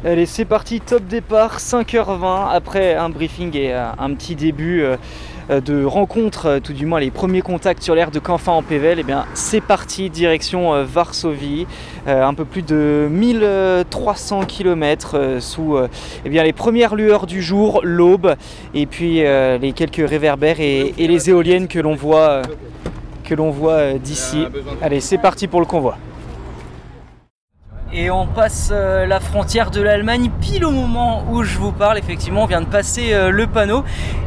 Allez, 0.05 0.25
c'est 0.25 0.43
parti, 0.43 0.81
top 0.81 1.03
départ, 1.05 1.59
5h20 1.59 2.49
après 2.51 2.93
un 2.95 3.09
briefing 3.09 3.55
et 3.55 3.73
euh, 3.73 3.85
un 3.97 4.13
petit 4.13 4.35
début 4.35 4.81
euh, 4.81 4.97
euh, 5.49 5.61
de 5.61 5.85
rencontre, 5.85 6.59
tout 6.61 6.73
du 6.73 6.85
moins 6.85 6.99
les 6.99 7.09
premiers 7.09 7.41
contacts 7.41 7.81
sur 7.81 7.95
l'aire 7.95 8.11
de 8.11 8.19
Canfin 8.19 8.51
en 8.51 8.63
Pével. 8.63 8.99
Et 8.99 9.03
bien, 9.03 9.25
c'est 9.33 9.61
parti, 9.61 10.09
direction 10.09 10.83
Varsovie, 10.83 11.67
un 12.05 12.33
peu 12.33 12.43
plus 12.43 12.63
de 12.63 13.07
1300 13.09 14.43
km 14.45 15.37
sous 15.39 15.77
euh, 15.77 15.87
eh 16.25 16.29
bien, 16.29 16.43
les 16.43 16.53
premières 16.53 16.95
lueurs 16.95 17.25
du 17.25 17.41
jour, 17.41 17.79
l'aube, 17.83 18.35
et 18.73 18.85
puis 18.85 19.21
les 19.21 19.73
quelques 19.73 20.09
réverbères 20.09 20.59
et, 20.59 20.93
et 20.97 21.07
les 21.07 21.29
éoliennes 21.29 21.69
que 21.69 21.79
l'on 21.79 21.95
voit, 21.95 22.41
que 23.23 23.35
l'on 23.35 23.51
voit 23.51 23.93
d'ici. 23.93 24.45
Allez, 24.81 24.99
c'est 24.99 25.17
parti 25.17 25.47
pour 25.47 25.61
le 25.61 25.65
convoi. 25.65 25.97
Et 27.95 28.09
on 28.09 28.25
passe 28.25 28.71
euh, 28.73 29.05
la 29.05 29.19
frontière 29.19 29.69
de 29.69 29.79
l'Allemagne 29.81 30.31
pile 30.41 30.65
au 30.65 30.71
moment 30.71 31.23
où 31.29 31.43
je 31.43 31.57
vous 31.59 31.71
parle. 31.71 31.99
Effectivement, 31.99 32.43
on 32.43 32.45
vient 32.47 32.61
de 32.61 32.65
passer 32.65 33.13
euh, 33.13 33.29
le 33.29 33.45
panneau. 33.45 33.83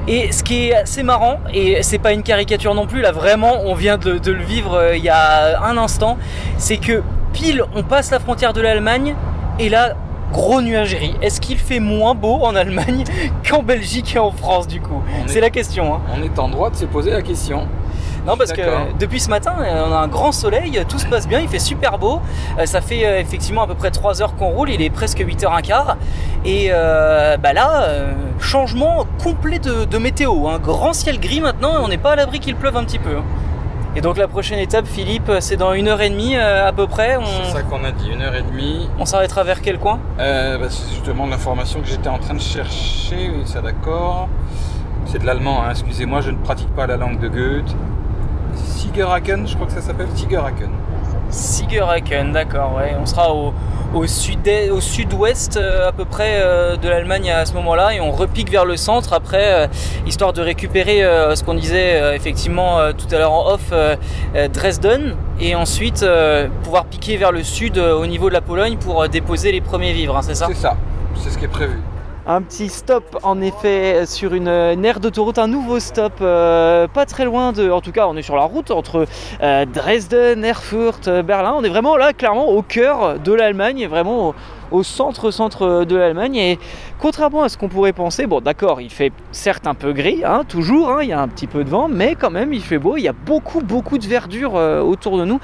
Et 0.06 0.30
ce 0.30 0.44
qui 0.44 0.68
est 0.68 0.75
assez 0.76 1.02
marrant, 1.02 1.38
et 1.52 1.82
c'est 1.82 1.99
pas 1.99 2.12
une 2.12 2.23
caricature 2.23 2.75
non 2.75 2.87
plus, 2.87 3.00
là 3.00 3.11
vraiment, 3.11 3.54
on 3.64 3.75
vient 3.75 3.99
de, 3.99 4.18
de 4.18 4.30
le 4.30 4.44
vivre 4.44 4.75
euh, 4.75 4.96
il 4.96 5.02
y 5.02 5.08
a 5.08 5.61
un 5.64 5.76
instant, 5.78 6.16
c'est 6.58 6.76
que 6.76 7.02
pile 7.32 7.64
on 7.75 7.82
passe 7.82 8.12
la 8.12 8.20
frontière 8.20 8.52
de 8.52 8.61
l'Allemagne 8.61 9.16
et 9.58 9.68
là, 9.68 9.94
gros 10.32 10.61
nuagerie. 10.62 11.14
Est-ce 11.20 11.40
qu'il 11.40 11.58
fait 11.58 11.80
moins 11.80 12.14
beau 12.14 12.38
en 12.42 12.54
Allemagne 12.54 13.02
qu'en 13.49 13.64
Belgique 13.64 14.14
et 14.14 14.20
en 14.20 14.30
France 14.30 14.68
du 14.68 14.80
coup? 14.80 15.02
C'est 15.26 15.38
est- 15.38 15.40
la 15.40 15.50
question. 15.50 15.94
hein. 15.94 16.00
On 16.16 16.23
est 16.23 16.38
en 16.38 16.49
droit 16.49 16.70
de 16.70 16.76
se 16.76 16.85
poser 16.85 17.11
la 17.11 17.23
question. 17.23 17.66
Non, 18.26 18.37
parce 18.37 18.52
que 18.52 18.61
depuis 18.99 19.21
ce 19.21 19.30
matin, 19.30 19.54
euh, 19.61 19.85
on 19.88 19.92
a 19.92 19.99
un 19.99 20.09
grand 20.09 20.33
soleil, 20.33 20.85
tout 20.88 20.99
se 20.99 21.06
passe 21.06 21.28
bien, 21.28 21.38
il 21.40 21.49
fait 21.49 21.59
super 21.61 21.99
beau. 21.99 22.21
Euh, 22.59 22.66
Ça 22.66 22.80
fait 22.80 23.06
euh, 23.06 23.21
effectivement 23.21 23.62
à 23.62 23.66
peu 23.66 23.75
près 23.75 23.90
3 23.90 24.21
heures 24.21 24.35
qu'on 24.35 24.49
roule, 24.49 24.71
il 24.71 24.83
est 24.83 24.90
presque 24.90 25.18
8h15. 25.21 25.95
Et 26.45 26.68
euh, 26.73 27.37
bah 27.37 27.52
là, 27.52 27.83
euh, 27.85 28.12
changement 28.40 29.06
complet 29.23 29.59
de, 29.61 29.85
de 29.85 29.99
météo. 29.99 30.49
Un 30.49 30.59
grand 30.59 30.92
ciel 30.92 31.21
gris 31.21 31.40
maintenant 31.40 31.75
et 31.78 31.83
on 31.85 31.88
n'est 31.88 31.99
pas 31.99 32.12
à 32.12 32.16
l'abri 32.16 32.40
qu'il 32.40 32.56
pleuve 32.56 32.76
un 32.76 32.85
petit 32.85 32.99
peu. 32.99 33.16
hein. 33.16 33.23
Et 33.95 34.02
donc 34.02 34.18
la 34.18 34.28
prochaine 34.28 34.59
étape, 34.59 34.87
Philippe, 34.87 35.30
c'est 35.40 35.56
dans 35.56 35.73
une 35.73 35.88
heure 35.88 36.02
et 36.02 36.11
demie 36.11 36.37
euh, 36.37 36.68
à 36.68 36.73
peu 36.73 36.87
près. 36.87 37.16
C'est 37.47 37.52
ça 37.52 37.59
On, 37.64 37.71
qu'on 37.71 37.85
a 37.85 37.92
dit, 37.92 38.11
une 38.11 38.21
heure 38.21 38.35
et 38.35 38.42
demie. 38.42 38.90
on 38.99 39.06
s'arrêtera 39.06 39.42
vers 39.45 39.62
quel 39.62 39.78
coin? 39.78 40.00
Euh, 40.18 40.59
bah, 40.59 40.66
c'est 40.68 40.90
justement 40.90 41.26
l'information 41.26 41.80
que 41.80 41.87
j'étais 41.87 42.09
en 42.11 42.18
train 42.18 42.35
de 42.35 42.40
chercher, 42.40 43.30
oui, 43.35 43.42
ça 43.47 43.62
d'accord. 43.62 44.28
C'est 45.06 45.21
de 45.21 45.25
l'allemand, 45.26 45.62
hein, 45.62 45.71
excusez-moi, 45.71 46.21
je 46.21 46.30
ne 46.30 46.37
pratique 46.37 46.68
pas 46.75 46.87
la 46.87 46.97
langue 46.99 47.21
de 47.21 47.28
Goethe. 47.28 47.75
Sigerhaken, 48.57 49.47
je 49.47 49.55
crois 49.55 49.67
que 49.67 49.73
ça 49.73 49.81
s'appelle 49.81 50.09
Sigerhaken. 50.15 50.71
Sigerhaken, 51.31 52.33
d'accord, 52.33 52.75
ouais. 52.77 52.95
On 53.01 53.07
sera 53.07 53.35
au, 53.35 53.53
au 53.95 54.07
sud 54.07 54.39
au 54.71 54.81
sud-ouest 54.81 55.57
euh, 55.57 55.89
à 55.89 55.93
peu 55.93 56.05
près 56.05 56.35
euh, 56.37 56.77
de 56.77 56.89
l'Allemagne 56.89 57.31
à 57.31 57.45
ce 57.47 57.53
moment-là 57.55 57.95
et 57.95 58.01
on 58.01 58.13
repique 58.13 58.51
vers 58.51 58.65
le 58.65 58.77
centre 58.77 59.13
après 59.13 59.53
euh, 59.53 59.67
histoire 60.07 60.33
de 60.33 60.41
récupérer 60.41 61.01
ce 61.35 61.43
qu'on 61.43 61.55
disait 61.55 62.15
effectivement 62.15 62.93
tout 62.93 63.13
à 63.13 63.19
l'heure 63.19 63.33
en 63.33 63.53
off 63.53 63.73
Dresden 64.53 65.17
et 65.41 65.55
ensuite 65.55 66.05
pouvoir 66.63 66.85
piquer 66.87 67.17
vers 67.17 67.33
le 67.33 67.43
sud 67.43 67.79
au 67.79 68.07
niveau 68.07 68.29
de 68.29 68.35
la 68.35 68.41
Pologne 68.41 68.77
pour 68.77 69.09
déposer 69.09 69.53
les 69.53 69.61
premiers 69.61 69.93
vivres, 69.93 70.17
hein, 70.17 70.23
c'est 70.23 70.35
ça? 70.35 70.47
C'est 70.49 70.55
ça, 70.55 70.77
c'est 71.17 71.31
ce 71.31 71.39
qui 71.39 71.45
est 71.45 71.49
prévu. 71.49 71.81
Un 72.28 72.42
petit 72.42 72.68
stop 72.68 73.21
en 73.23 73.40
effet 73.40 74.04
sur 74.04 74.35
une, 74.35 74.49
aire 74.49 74.99
d'autoroute, 74.99 75.38
un 75.38 75.47
nouveau 75.47 75.78
stop 75.78 76.14
euh, 76.21 76.88
pas 76.88 77.06
très 77.06 77.25
loin 77.25 77.52
de, 77.52 77.71
en 77.71 77.80
tout 77.80 77.92
cas 77.92 78.09
on 78.09 78.16
est 78.16 78.23
sur 78.23 78.35
la 78.35 78.42
route 78.42 78.73
entre 78.73 79.06
euh, 79.45 79.64
Dresden, 79.64 80.45
Erfurt, 80.45 81.06
euh, 81.06 81.23
Berlin. 81.23 81.54
On 81.56 81.62
est 81.62 81.68
vraiment 81.68 81.97
là 81.97 82.12
clairement 82.12 82.49
au 82.49 82.62
cœur 82.62 83.21
de 83.21 83.33
l'Allemagne, 83.33 83.87
vraiment 83.87 84.30
au, 84.30 84.35
au 84.73 84.83
centre 84.83 85.30
centre 85.30 85.85
de 85.85 85.95
l'Allemagne 85.95 86.35
et 86.35 86.59
contrairement 86.99 87.45
à 87.45 87.49
ce 87.49 87.56
qu'on 87.56 87.68
pourrait 87.68 87.92
penser, 87.92 88.26
bon 88.26 88.40
d'accord 88.40 88.80
il 88.80 88.90
fait 88.90 89.12
certes 89.30 89.68
un 89.68 89.75
peu 89.75 89.92
gris, 89.92 90.23
hein, 90.25 90.42
toujours, 90.49 90.90
hein, 90.90 91.04
il 91.04 91.11
y 91.11 91.12
a 91.12 91.21
un 91.21 91.28
petit 91.28 91.47
peu 91.47 91.62
de 91.62 91.71
vent, 91.71 91.87
mais 91.87 92.16
quand 92.16 92.30
même 92.30 92.52
il 92.52 92.62
fait 92.62 92.78
beau, 92.78 92.97
il 92.97 93.02
y 93.02 93.09
a 93.09 93.14
beaucoup 93.14 93.61
beaucoup 93.61 93.99
de 93.99 94.06
verdure 94.09 94.54
autour 94.54 95.16
de 95.16 95.25
nous. 95.25 95.38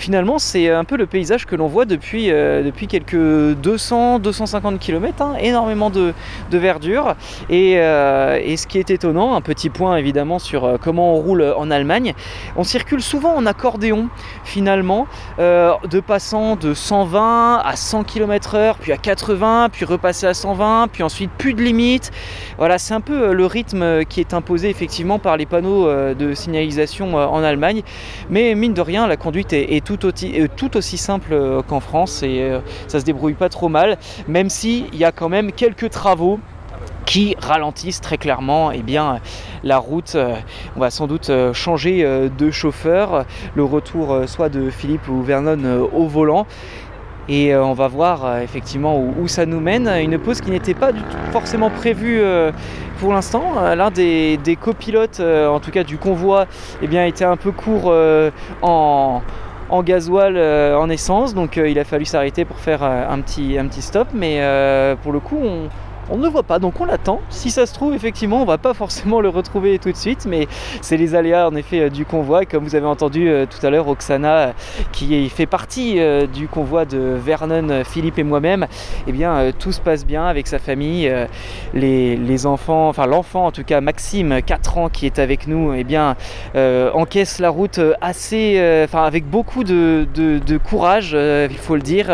Finalement 0.00 0.38
c'est 0.38 0.70
un 0.70 0.84
peu 0.84 0.96
le 0.96 1.04
paysage 1.04 1.44
que 1.44 1.54
l'on 1.54 1.66
voit 1.66 1.84
depuis, 1.84 2.30
euh, 2.30 2.62
depuis 2.62 2.86
quelques 2.86 3.12
200-250 3.12 4.78
km, 4.78 5.20
hein, 5.20 5.34
énormément 5.38 5.90
de, 5.90 6.14
de 6.50 6.58
verdure. 6.58 7.16
Et, 7.50 7.74
euh, 7.76 8.40
et 8.42 8.56
ce 8.56 8.66
qui 8.66 8.78
est 8.78 8.88
étonnant, 8.88 9.34
un 9.34 9.42
petit 9.42 9.68
point 9.68 9.98
évidemment 9.98 10.38
sur 10.38 10.64
euh, 10.64 10.78
comment 10.80 11.14
on 11.14 11.20
roule 11.20 11.42
en 11.54 11.70
Allemagne, 11.70 12.14
on 12.56 12.64
circule 12.64 13.02
souvent 13.02 13.34
en 13.34 13.44
accordéon 13.44 14.08
finalement, 14.42 15.06
de 15.38 16.00
passant 16.00 16.56
de 16.56 16.72
120 16.72 17.60
à 17.62 17.76
100 17.76 18.04
km/h, 18.04 18.76
puis 18.80 18.92
à 18.92 18.96
80, 18.96 19.68
puis 19.70 19.84
repasser 19.84 20.26
à 20.26 20.32
120, 20.32 20.88
puis 20.90 21.02
ensuite 21.02 21.30
plus 21.36 21.52
de 21.52 21.62
limite. 21.62 22.10
Voilà, 22.56 22.78
c'est 22.78 22.94
un 22.94 23.02
peu 23.02 23.34
le 23.34 23.46
rythme 23.46 24.04
qui 24.06 24.20
est 24.20 24.32
imposé 24.32 24.70
effectivement 24.70 25.18
par 25.18 25.36
les 25.36 25.44
panneaux 25.44 25.92
de 26.14 26.34
signalisation 26.34 27.14
en 27.14 27.42
Allemagne. 27.42 27.82
Mais 28.30 28.54
mine 28.54 28.72
de 28.72 28.80
rien, 28.80 29.06
la 29.06 29.16
conduite 29.16 29.52
est, 29.52 29.74
est 29.74 29.89
tout, 29.96 30.06
aussi, 30.06 30.40
euh, 30.40 30.46
tout 30.56 30.76
aussi 30.76 30.96
simple 30.96 31.32
euh, 31.32 31.62
qu'en 31.62 31.80
France 31.80 32.22
et 32.22 32.42
euh, 32.42 32.60
ça 32.86 33.00
se 33.00 33.04
débrouille 33.04 33.34
pas 33.34 33.48
trop 33.48 33.68
mal, 33.68 33.98
même 34.28 34.48
s'il 34.48 34.94
y 34.94 35.04
a 35.04 35.12
quand 35.12 35.28
même 35.28 35.52
quelques 35.52 35.90
travaux 35.90 36.38
qui 37.06 37.34
ralentissent 37.40 38.00
très 38.00 38.18
clairement 38.18 38.70
eh 38.70 38.82
bien, 38.82 39.18
la 39.64 39.78
route. 39.78 40.16
On 40.76 40.80
va 40.80 40.90
sans 40.90 41.08
doute 41.08 41.30
changer 41.52 42.04
de 42.04 42.50
chauffeur, 42.52 43.24
le 43.56 43.64
retour 43.64 44.22
soit 44.26 44.48
de 44.48 44.70
Philippe 44.70 45.08
ou 45.08 45.20
Vernon 45.20 45.88
au 45.92 46.06
volant. 46.06 46.46
Et 47.28 47.54
on 47.56 47.72
va 47.72 47.88
voir 47.88 48.38
effectivement 48.38 48.96
où, 49.00 49.26
ça 49.26 49.44
nous 49.44 49.58
mène. 49.58 49.88
Une 49.88 50.18
pause 50.18 50.40
qui 50.40 50.50
n'était 50.52 50.74
pas 50.74 50.92
du 50.92 51.00
tout 51.00 51.16
forcément 51.32 51.70
prévue 51.70 52.22
pour 53.00 53.12
l'instant. 53.12 53.54
L'un 53.74 53.90
des, 53.90 54.58
copilotes, 54.60 55.20
en 55.20 55.58
tout 55.58 55.72
cas 55.72 55.82
du 55.82 55.98
convoi, 55.98 56.46
eh 56.80 56.86
bien, 56.86 57.04
était 57.06 57.24
un 57.24 57.36
peu 57.36 57.50
court 57.50 57.92
en, 58.62 59.20
en 59.70 59.82
gasoil, 59.82 60.36
euh, 60.36 60.76
en 60.76 60.90
essence. 60.90 61.34
Donc 61.34 61.56
euh, 61.56 61.68
il 61.68 61.78
a 61.78 61.84
fallu 61.84 62.04
s'arrêter 62.04 62.44
pour 62.44 62.58
faire 62.58 62.82
euh, 62.82 63.08
un, 63.08 63.20
petit, 63.20 63.58
un 63.58 63.66
petit 63.66 63.82
stop. 63.82 64.08
Mais 64.12 64.40
pour 65.02 65.12
le 65.12 65.20
coup, 65.20 65.38
on, 65.42 65.68
on 66.10 66.16
ne 66.16 66.24
le 66.24 66.28
voit 66.28 66.42
pas, 66.42 66.58
donc 66.58 66.80
on 66.80 66.84
l'attend. 66.84 67.20
Si 67.30 67.50
ça 67.50 67.66
se 67.66 67.74
trouve, 67.74 67.94
effectivement, 67.94 68.42
on 68.42 68.44
va 68.44 68.58
pas 68.58 68.74
forcément 68.74 69.20
le 69.20 69.28
retrouver 69.28 69.78
tout 69.78 69.92
de 69.92 69.96
suite, 69.96 70.26
mais 70.28 70.48
c'est 70.82 70.96
les 70.96 71.14
aléas 71.14 71.48
en 71.48 71.54
effet 71.54 71.80
euh, 71.80 71.90
du 71.90 72.04
convoi. 72.04 72.44
Comme 72.44 72.64
vous 72.64 72.74
avez 72.74 72.86
entendu 72.86 73.28
euh, 73.28 73.46
tout 73.46 73.64
à 73.64 73.70
l'heure, 73.70 73.88
Oksana, 73.88 74.36
euh, 74.38 74.52
qui 74.92 75.28
fait 75.28 75.46
partie 75.46 76.00
du 76.32 76.48
convoi 76.48 76.84
de 76.84 76.98
Vernon, 76.98 77.84
Philippe 77.84 78.18
et 78.18 78.22
moi-même, 78.22 78.66
eh 79.06 79.12
bien 79.12 79.52
tout 79.58 79.72
se 79.72 79.80
passe 79.80 80.04
bien 80.04 80.26
avec 80.26 80.46
sa 80.46 80.58
famille. 80.58 81.10
les, 81.74 82.46
enfants, 82.46 82.88
enfin 82.88 83.06
l'enfant 83.06 83.46
en 83.46 83.52
tout 83.52 83.64
cas, 83.64 83.80
Maxime, 83.80 84.40
4 84.42 84.78
ans, 84.78 84.88
qui 84.88 85.06
est 85.06 85.18
avec 85.18 85.46
nous, 85.46 85.74
eh 85.74 85.84
bien 85.84 86.16
encaisse 86.54 87.38
la 87.38 87.50
route 87.50 87.80
assez, 88.00 88.58
avec 88.92 89.28
beaucoup 89.28 89.64
de, 89.64 90.06
courage, 90.64 91.12
il 91.12 91.58
faut 91.58 91.76
le 91.76 91.82
dire. 91.82 92.10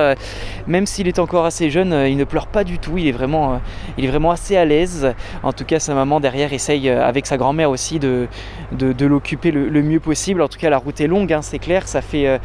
Même 0.67 0.87
s'il 0.87 1.07
est 1.07 1.19
encore 1.19 1.45
assez 1.45 1.71
jeune, 1.71 1.93
il 2.09 2.17
ne 2.17 2.25
pleure 2.25 2.49
pas 2.49 2.65
du 2.65 2.79
tout. 2.79 2.99
Il 2.99 3.07
est 3.07 3.13
vraiment, 3.13 3.61
il 3.99 4.05
est 4.05 4.09
vraiment 4.09 4.31
assez 4.31 4.57
à 4.57 4.65
l'aise. 4.65 5.13
En 5.43 5.53
tout 5.53 5.65
cas, 5.65 5.79
sa 5.79 5.95
maman 5.95 6.21
derrière 6.21 6.53
essaye 6.53 6.89
euh, 6.89 7.07
avec 7.07 7.27
sa 7.27 7.37
grand-mère 7.37 7.71
aussi 7.71 7.99
de, 7.99 8.29
de, 8.73 8.93
de 8.93 9.07
l'occuper 9.07 9.51
le, 9.51 9.69
le 9.69 9.83
mieux 9.83 10.01
possible. 10.01 10.43
En 10.43 10.49
tout 10.49 10.59
cas, 10.59 10.71
la 10.71 10.79
route 10.79 11.01
est 11.01 11.07
longue, 11.07 11.33
hein, 11.33 11.43
c'est 11.43 11.59
clair. 11.59 11.87
Ça 11.89 12.01
fait 12.03 12.27
euh, 12.27 12.39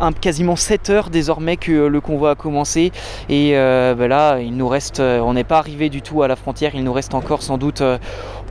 un- 0.00 0.12
quasiment 0.12 0.56
7 0.56 0.90
heures 0.90 1.10
désormais 1.10 1.56
que 1.56 1.72
euh, 1.72 1.88
le 1.88 2.00
convoi 2.00 2.30
a 2.30 2.34
commencé. 2.34 2.92
Et 3.28 3.52
euh, 3.56 3.94
ben 3.94 4.08
là, 4.08 4.38
il 4.40 4.56
nous 4.56 4.68
reste, 4.68 5.00
on 5.00 5.34
n'est 5.34 5.44
pas 5.44 5.58
arrivé 5.58 5.88
du 5.88 6.02
tout 6.02 6.22
à 6.22 6.28
la 6.28 6.36
frontière. 6.36 6.72
Il 6.74 6.84
nous 6.84 6.92
reste 6.92 7.14
encore 7.14 7.42
sans 7.42 7.58
doute 7.58 7.80
euh, 7.80 7.98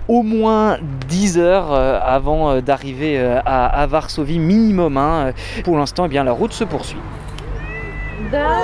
au 0.08 0.22
moins 0.22 0.78
10 1.08 1.38
heures 1.38 1.72
euh, 1.74 2.00
avant 2.04 2.52
euh, 2.52 2.62
d'arriver 2.62 3.18
euh, 3.20 3.40
à, 3.46 3.66
à 3.68 3.86
Varsovie 3.88 4.40
minimum. 4.40 4.98
hein. 4.98 5.32
Pour 5.64 5.78
l'instant, 5.78 6.06
eh 6.06 6.10
bien, 6.10 6.24
la 6.24 6.34
route 6.34 6.52
se 6.54 6.64
poursuit. 6.66 6.98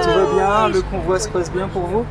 Tout 0.03 0.09
va 0.09 0.25
bien, 0.35 0.67
le 0.67 0.81
convoi 0.81 1.19
se 1.19 1.29
passe 1.29 1.51
bien 1.51 1.67
pour 1.67 1.83
vous? 1.83 2.05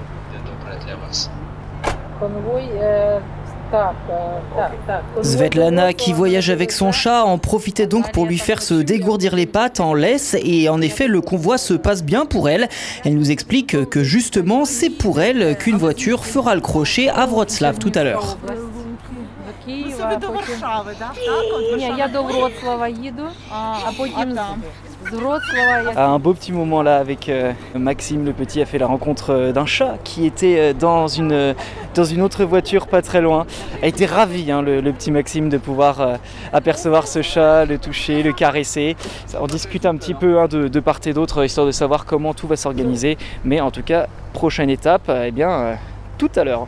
Svetlana, 5.23 5.93
qui 5.93 6.13
voyage 6.13 6.49
avec 6.49 6.73
son 6.73 6.91
chat, 6.91 7.25
en 7.25 7.39
profitait 7.39 7.87
donc 7.87 8.13
pour 8.13 8.27
lui 8.27 8.39
faire 8.39 8.63
se 8.63 8.75
dégourdir 8.75 9.37
les 9.37 9.47
pattes 9.47 9.81
en 9.81 9.93
laisse 9.95 10.37
et 10.43 10.69
en 10.69 10.81
effet 10.81 11.07
le 11.07 11.21
convoi 11.21 11.59
se 11.59 11.75
passe 11.75 12.03
bien 12.03 12.25
pour 12.25 12.49
elle. 12.49 12.69
Elle 13.05 13.15
nous 13.15 13.31
explique 13.31 13.89
que 13.91 14.03
justement 14.03 14.65
c'est 14.65 14.91
pour 14.91 15.21
elle 15.21 15.57
qu'une 15.59 15.77
voiture 15.77 16.25
fera 16.25 16.55
le 16.55 16.61
crochet 16.61 17.09
à 17.09 17.27
Wrocław 17.27 17.79
tout 17.79 17.93
à 17.95 18.05
l'heure 18.05 18.39
un 25.97 26.19
beau 26.19 26.35
petit 26.35 26.53
moment 26.53 26.83
là 26.83 26.99
avec 26.99 27.29
euh, 27.29 27.53
Maxime 27.75 28.25
le 28.25 28.33
petit 28.33 28.61
a 28.61 28.67
fait 28.67 28.79
la 28.79 28.87
rencontre 28.87 29.31
euh, 29.31 29.53
d'un 29.53 29.67
chat 29.67 29.97
qui 30.05 30.27
était 30.27 30.57
euh, 30.59 30.73
dans, 30.73 31.07
une, 31.07 31.55
dans 31.95 32.05
une 32.05 32.23
autre 32.23 32.45
voiture 32.45 32.87
pas 32.87 33.03
très 33.03 33.21
loin. 33.21 33.47
A 33.83 33.87
été 33.87 34.07
ravi 34.07 34.45
le, 34.47 34.91
petit 34.93 35.11
Maxime 35.11 35.49
de 35.49 35.59
pouvoir 35.59 36.19
apercevoir 36.53 37.07
ce 37.07 37.23
chat, 37.23 37.65
le 37.65 37.79
toucher, 37.79 38.23
le 38.23 38.33
caresser. 38.33 38.97
On 39.39 39.47
discute 39.47 39.87
un 39.87 39.97
petit 39.97 40.15
peu 40.15 40.41
hein, 40.41 40.49
de, 40.49 40.69
de, 40.69 40.81
part 40.81 41.01
et 41.07 41.13
d'autre 41.13 41.45
histoire 41.45 41.67
de 41.67 41.73
savoir 41.73 42.05
comment 42.05 42.35
tout 42.35 42.47
va 42.47 42.57
s'organiser. 42.57 43.17
Mais 43.45 43.61
en 43.61 43.71
tout 43.71 43.83
cas, 43.83 44.07
prochaine 44.33 44.71
étape, 44.71 45.11
eh 45.25 45.31
bien 45.31 45.77
tout 46.19 46.31
à 46.35 46.45
l'heure. 46.45 46.67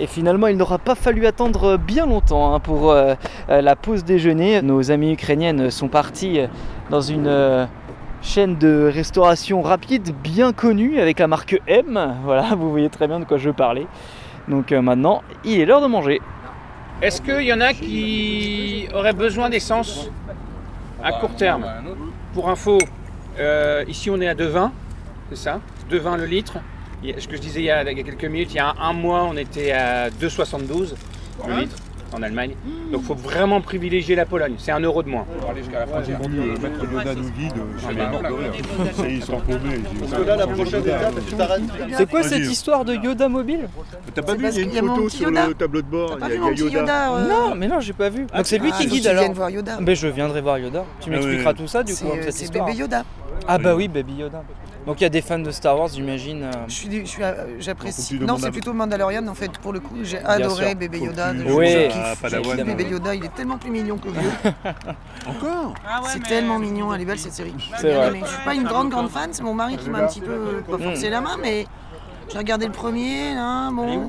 Et 0.00 0.06
finalement, 0.06 0.46
il 0.46 0.56
n'aura 0.56 0.78
pas 0.78 0.94
fallu 0.94 1.26
attendre 1.26 1.76
bien 1.76 2.06
longtemps 2.06 2.54
hein, 2.54 2.58
pour 2.58 2.90
euh, 2.90 3.14
euh, 3.50 3.60
la 3.60 3.76
pause 3.76 4.02
déjeuner. 4.02 4.62
Nos 4.62 4.90
amies 4.90 5.12
ukrainiennes 5.12 5.70
sont 5.70 5.88
parties 5.88 6.40
euh, 6.40 6.46
dans 6.88 7.02
une 7.02 7.68
chaîne 8.22 8.56
de 8.56 8.90
restauration 8.92 9.60
rapide 9.60 10.14
bien 10.22 10.54
connue 10.54 10.98
avec 11.00 11.18
la 11.18 11.26
marque 11.26 11.60
M. 11.66 12.14
Voilà, 12.24 12.54
vous 12.56 12.70
voyez 12.70 12.88
très 12.88 13.08
bien 13.08 13.20
de 13.20 13.26
quoi 13.26 13.36
je 13.36 13.50
parlais. 13.50 13.86
Donc 14.48 14.72
euh, 14.72 14.80
maintenant, 14.80 15.20
il 15.44 15.60
est 15.60 15.66
l'heure 15.66 15.82
de 15.82 15.86
manger. 15.86 16.22
Est-ce 17.02 17.20
qu'il 17.20 17.42
y 17.42 17.52
en 17.52 17.60
a 17.60 17.74
qui 17.74 18.88
auraient 18.94 19.12
besoin 19.12 19.50
d'essence 19.50 20.10
à 21.04 21.12
court 21.12 21.36
terme? 21.36 21.66
Pour 22.32 22.48
info, 22.48 22.78
ici 23.86 24.08
on 24.08 24.18
est 24.20 24.28
à 24.28 24.34
2,20, 24.34 24.70
c'est 25.30 25.36
ça? 25.36 25.60
2,20 25.90 26.16
le 26.16 26.24
litre. 26.26 26.58
Ce 27.18 27.26
que 27.28 27.36
je 27.36 27.40
disais 27.40 27.60
il 27.60 27.64
y, 27.66 27.70
a, 27.70 27.82
il 27.90 27.96
y 27.96 28.00
a 28.00 28.04
quelques 28.04 28.24
minutes, 28.24 28.52
il 28.52 28.56
y 28.56 28.60
a 28.60 28.68
un, 28.70 28.74
un 28.90 28.92
mois 28.92 29.24
on 29.24 29.36
était 29.36 29.72
à 29.72 30.10
2,72 30.10 30.94
le 31.48 31.60
litre 31.60 31.76
en 32.12 32.22
Allemagne. 32.22 32.54
Donc 32.92 33.02
il 33.02 33.06
faut 33.06 33.14
vraiment 33.14 33.60
privilégier 33.60 34.16
la 34.16 34.26
Pologne, 34.26 34.54
c'est 34.58 34.72
un 34.72 34.80
euro 34.80 35.02
de 35.02 35.08
moins. 35.08 35.24
Pour 35.40 35.50
aller 35.50 35.62
jusqu'à 35.62 35.86
la 35.86 35.86
euh, 35.86 36.02
Yoda 36.92 37.14
nous 37.14 37.30
guide, 37.30 37.52
je 38.98 39.06
ils 39.06 39.22
sont 39.22 39.38
paumés. 39.40 39.58
ils 39.76 39.82
disent, 39.82 40.10
Parce 40.10 40.22
que 40.22 40.26
là, 40.26 40.36
la 40.36 40.46
prochaine 40.48 40.82
étape, 40.82 41.14
tu 41.28 41.34
t'arrêtes. 41.36 41.62
C'est 41.96 42.10
quoi 42.10 42.22
cette 42.22 42.50
histoire 42.50 42.84
de 42.84 42.94
Yoda 42.94 43.28
mobile 43.28 43.68
T'as 44.14 44.22
pas 44.22 44.34
vu, 44.34 44.44
il 44.48 44.54
y 44.72 44.76
a 44.76 44.80
une 44.80 44.86
mon 44.86 44.94
photo 44.96 45.06
petit 45.06 45.16
sur 45.18 45.28
Yoda. 45.28 45.46
le 45.46 45.54
tableau 45.54 45.82
de 45.82 45.86
bord, 45.86 46.18
il 46.20 46.64
y 46.64 46.68
a, 46.68 46.68
Yoda. 46.80 47.12
Euh, 47.14 47.28
Non, 47.28 47.54
mais 47.54 47.68
non, 47.68 47.80
j'ai 47.80 47.92
pas 47.92 48.08
vu. 48.10 48.26
Donc 48.26 48.44
c'est 48.46 48.58
lui 48.58 48.70
Ah, 48.74 48.76
qui 48.78 48.86
guide 48.88 49.06
alors. 49.06 49.22
viennes 49.22 49.34
voir 49.34 49.50
Yoda. 49.50 49.78
Ben 49.80 49.94
je 49.94 50.08
viendrai 50.08 50.40
voir 50.40 50.58
Yoda. 50.58 50.84
Tu 51.00 51.10
Ah 51.10 51.12
m'expliqueras 51.12 51.54
tout 51.54 51.66
ça 51.68 51.82
du 51.82 51.94
coup, 51.94 52.06
C'est 52.28 52.42
histoire. 52.44 52.66
bébé 52.66 52.78
Yoda. 52.78 53.04
Ah 53.46 53.58
bah 53.58 53.74
oui, 53.74 53.88
Baby 53.88 54.14
Yoda. 54.14 54.42
Donc 54.86 55.00
il 55.00 55.04
y 55.04 55.06
a 55.06 55.10
des 55.10 55.20
fans 55.20 55.38
de 55.38 55.50
Star 55.50 55.78
Wars, 55.78 55.88
j'imagine. 55.88 56.44
euh, 56.44 56.50
Je 56.66 56.72
suis, 56.72 56.88
du- 56.88 57.00
je 57.02 57.06
suis, 57.10 57.22
euh, 57.22 57.60
j'apprécie. 57.60 58.18
Non, 58.18 58.38
c'est 58.38 58.50
plutôt 58.50 58.72
Mandalorian 58.72 59.26
en 59.28 59.34
fait. 59.34 59.50
Pour 59.58 59.72
le 59.72 59.80
coup, 59.80 59.96
j'ai 60.02 60.18
adoré 60.18 60.68
sûr. 60.68 60.74
bébé 60.76 60.98
Yoda. 61.00 61.34
je 61.34 61.88
kiffe. 61.88 62.24
Je 62.24 62.36
kiffe 62.38 62.64
bébé 62.64 62.84
Yoda, 62.90 63.14
il 63.14 63.24
est 63.24 63.34
tellement 63.34 63.58
plus 63.58 63.70
mignon 63.70 63.98
que 63.98 64.08
vieux. 64.08 64.30
Encore 65.28 65.74
c'est 66.06 66.22
tellement 66.22 66.58
mignon, 66.58 66.92
elle 66.94 67.02
est 67.02 67.04
belle 67.04 67.18
cette 67.18 67.32
série. 67.34 67.54
C'est 67.78 67.88
bien 67.90 68.10
vrai. 68.10 68.20
Je 68.22 68.26
suis 68.28 68.44
pas 68.44 68.54
une 68.54 68.64
grande 68.64 68.90
grande 68.90 69.10
fan, 69.10 69.28
c'est 69.32 69.42
mon 69.42 69.54
mari 69.54 69.76
qui 69.76 69.90
m'a 69.90 69.98
un 69.98 70.06
petit 70.06 70.20
peu 70.20 70.30
euh, 70.32 70.60
pas 70.68 70.78
forcé 70.78 71.10
la 71.10 71.20
main, 71.20 71.36
mais 71.42 71.66
J'ai 72.32 72.38
regardé 72.38 72.64
le 72.66 72.70
premier, 72.72 73.34
là, 73.34 73.70
bon. 73.72 74.08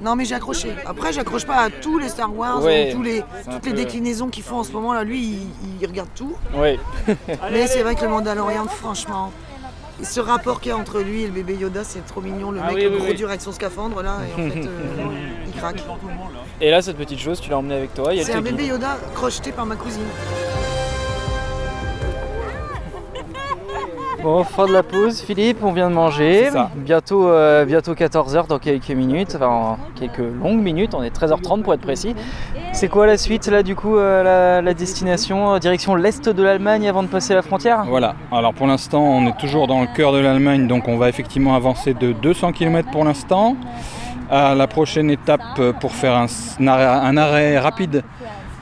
Non, 0.00 0.16
mais 0.16 0.24
j'ai 0.24 0.34
accroché. 0.34 0.72
Après, 0.86 1.12
j'accroche 1.12 1.44
pas 1.44 1.56
à 1.64 1.68
tous 1.70 1.98
les 1.98 2.08
Star 2.08 2.34
Wars, 2.34 2.62
Ouais, 2.64 2.90
ou 2.90 2.96
tous 2.96 3.02
les, 3.02 3.22
toutes 3.44 3.66
les 3.66 3.72
peu- 3.72 3.76
déclinaisons 3.76 4.28
qu'ils 4.30 4.42
font 4.42 4.56
en 4.60 4.64
ce 4.64 4.72
moment. 4.72 4.94
Là, 4.94 5.04
lui, 5.04 5.20
il, 5.22 5.48
il 5.82 5.86
regarde 5.86 6.08
tout. 6.14 6.32
Oui. 6.54 6.78
Mais 7.52 7.66
c'est 7.66 7.82
vrai 7.82 7.94
que 7.94 8.02
le 8.04 8.08
Mandalorian, 8.08 8.66
franchement, 8.68 9.32
et 10.02 10.04
ce 10.04 10.20
rapport 10.20 10.60
qu'il 10.60 10.70
y 10.70 10.72
a 10.72 10.76
entre 10.76 11.00
lui 11.00 11.22
et 11.22 11.26
le 11.26 11.32
bébé 11.32 11.54
Yoda, 11.54 11.84
c'est 11.84 12.04
trop 12.06 12.20
mignon. 12.20 12.50
Le 12.50 12.60
Ah 12.62 12.66
mec, 12.66 12.74
oui, 12.74 12.82
le 12.82 12.90
oui, 12.90 12.96
gros 12.98 13.08
oui. 13.08 13.14
dur 13.14 13.28
avec 13.28 13.40
son 13.40 13.52
scaphandre, 13.52 14.02
là, 14.02 14.18
et 14.28 14.32
en 14.32 14.50
fait, 14.50 14.58
euh, 14.66 14.68
il 15.46 15.52
craque. 15.52 15.82
Et 16.60 16.70
là, 16.70 16.82
cette 16.82 16.96
petite 16.96 17.20
chose, 17.20 17.40
tu 17.40 17.50
l'as 17.50 17.58
emmenée 17.58 17.76
avec 17.76 17.94
toi. 17.94 18.12
C'est 18.22 18.34
un 18.34 18.42
bébé 18.42 18.66
Yoda 18.66 18.98
crocheté 19.14 19.52
par 19.52 19.64
ma 19.66 19.76
cousine. 19.76 20.02
Bon, 24.22 24.44
fin 24.44 24.66
de 24.68 24.72
la 24.72 24.84
pause, 24.84 25.20
Philippe, 25.20 25.64
on 25.64 25.72
vient 25.72 25.90
de 25.90 25.94
manger. 25.96 26.48
Bientôt, 26.76 27.26
euh, 27.26 27.64
bientôt 27.64 27.94
14h 27.94 28.46
dans 28.46 28.60
quelques 28.60 28.90
minutes, 28.90 29.32
enfin 29.34 29.48
en 29.48 29.78
quelques 29.98 30.18
longues 30.18 30.62
minutes, 30.62 30.94
on 30.94 31.02
est 31.02 31.10
13h30 31.12 31.62
pour 31.62 31.74
être 31.74 31.80
précis. 31.80 32.14
C'est 32.72 32.86
quoi 32.86 33.06
la 33.08 33.16
suite 33.16 33.48
là 33.48 33.64
du 33.64 33.74
coup, 33.74 33.96
euh, 33.96 34.22
la, 34.22 34.62
la 34.62 34.74
destination 34.74 35.54
euh, 35.54 35.58
direction 35.58 35.96
l'est 35.96 36.28
de 36.28 36.40
l'Allemagne 36.40 36.88
avant 36.88 37.02
de 37.02 37.08
passer 37.08 37.34
la 37.34 37.42
frontière? 37.42 37.84
Voilà, 37.88 38.14
alors 38.30 38.54
pour 38.54 38.68
l'instant 38.68 39.02
on 39.02 39.26
est 39.26 39.36
toujours 39.38 39.66
dans 39.66 39.80
le 39.80 39.88
cœur 39.88 40.12
de 40.12 40.18
l'Allemagne, 40.18 40.68
donc 40.68 40.86
on 40.86 40.98
va 40.98 41.08
effectivement 41.08 41.56
avancer 41.56 41.92
de 41.92 42.12
200 42.12 42.52
km 42.52 42.92
pour 42.92 43.04
l'instant. 43.04 43.56
À 44.30 44.54
la 44.54 44.66
prochaine 44.66 45.10
étape 45.10 45.60
pour 45.80 45.92
faire 45.92 46.26
un 46.60 47.16
arrêt 47.18 47.58
rapide, 47.58 48.02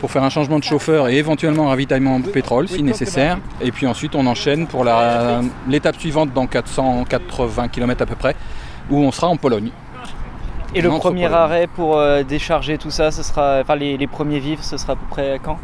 pour 0.01 0.11
faire 0.11 0.23
un 0.25 0.31
changement 0.31 0.59
de 0.59 0.65
chauffeur 0.65 1.09
et 1.09 1.17
éventuellement 1.19 1.67
un 1.67 1.69
ravitaillement 1.69 2.17
en 2.17 2.21
pétrole 2.23 2.69
si 2.69 2.83
nécessaire. 2.83 3.39
Et 3.61 3.71
puis 3.71 3.87
ensuite 3.87 4.15
on 4.15 4.27
enchaîne 4.27 4.67
pour 4.67 4.85
l'étape 5.69 5.97
suivante 5.97 6.33
dans 6.33 6.47
480 6.47 7.69
km 7.69 8.03
à 8.03 8.07
peu 8.07 8.17
près, 8.17 8.35
où 8.91 8.99
on 8.99 9.13
sera 9.13 9.29
en 9.29 9.37
Pologne. 9.37 9.71
Et 10.75 10.81
le 10.81 10.89
premier 10.91 11.23
Pologne. 11.25 11.35
arrêt 11.35 11.67
pour 11.67 11.99
euh, 11.99 12.23
décharger 12.23 12.79
tout 12.79 12.91
ça, 12.91 13.11
ce 13.11 13.23
sera, 13.23 13.59
enfin 13.61 13.75
les, 13.77 13.97
les 13.97 14.07
premiers 14.07 14.39
vivres, 14.39 14.63
ce 14.63 14.77
sera 14.77 14.93
à 14.93 14.97
peu 14.97 15.07
près 15.11 15.41
quand? 15.43 15.59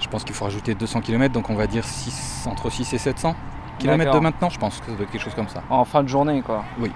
Je 0.00 0.06
pense 0.08 0.24
qu'il 0.24 0.34
faut 0.34 0.44
rajouter 0.44 0.74
200 0.74 1.00
km, 1.00 1.34
donc 1.34 1.50
on 1.50 1.54
va 1.54 1.66
dire 1.66 1.84
six- 1.84 2.46
entre 2.48 2.70
6 2.70 2.92
et 2.94 2.98
700 2.98 3.34
km 3.78 4.12
de 4.12 4.18
maintenant, 4.20 4.48
je 4.48 4.58
pense 4.58 4.78
que 4.80 4.86
ça 4.86 4.92
doit 4.92 5.02
être 5.02 5.10
quelque 5.10 5.22
chose 5.24 5.34
comme 5.34 5.48
ça. 5.48 5.62
En 5.70 5.84
fin 5.84 6.02
de 6.02 6.08
journée 6.08 6.40
quoi. 6.42 6.64
Oui. 6.80 6.90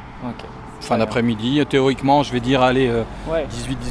Fin 0.80 0.98
d'après-midi, 0.98 1.62
théoriquement, 1.68 2.22
je 2.24 2.32
vais 2.32 2.40
dire, 2.40 2.62
allez, 2.62 2.90
Ouais. 3.28 3.46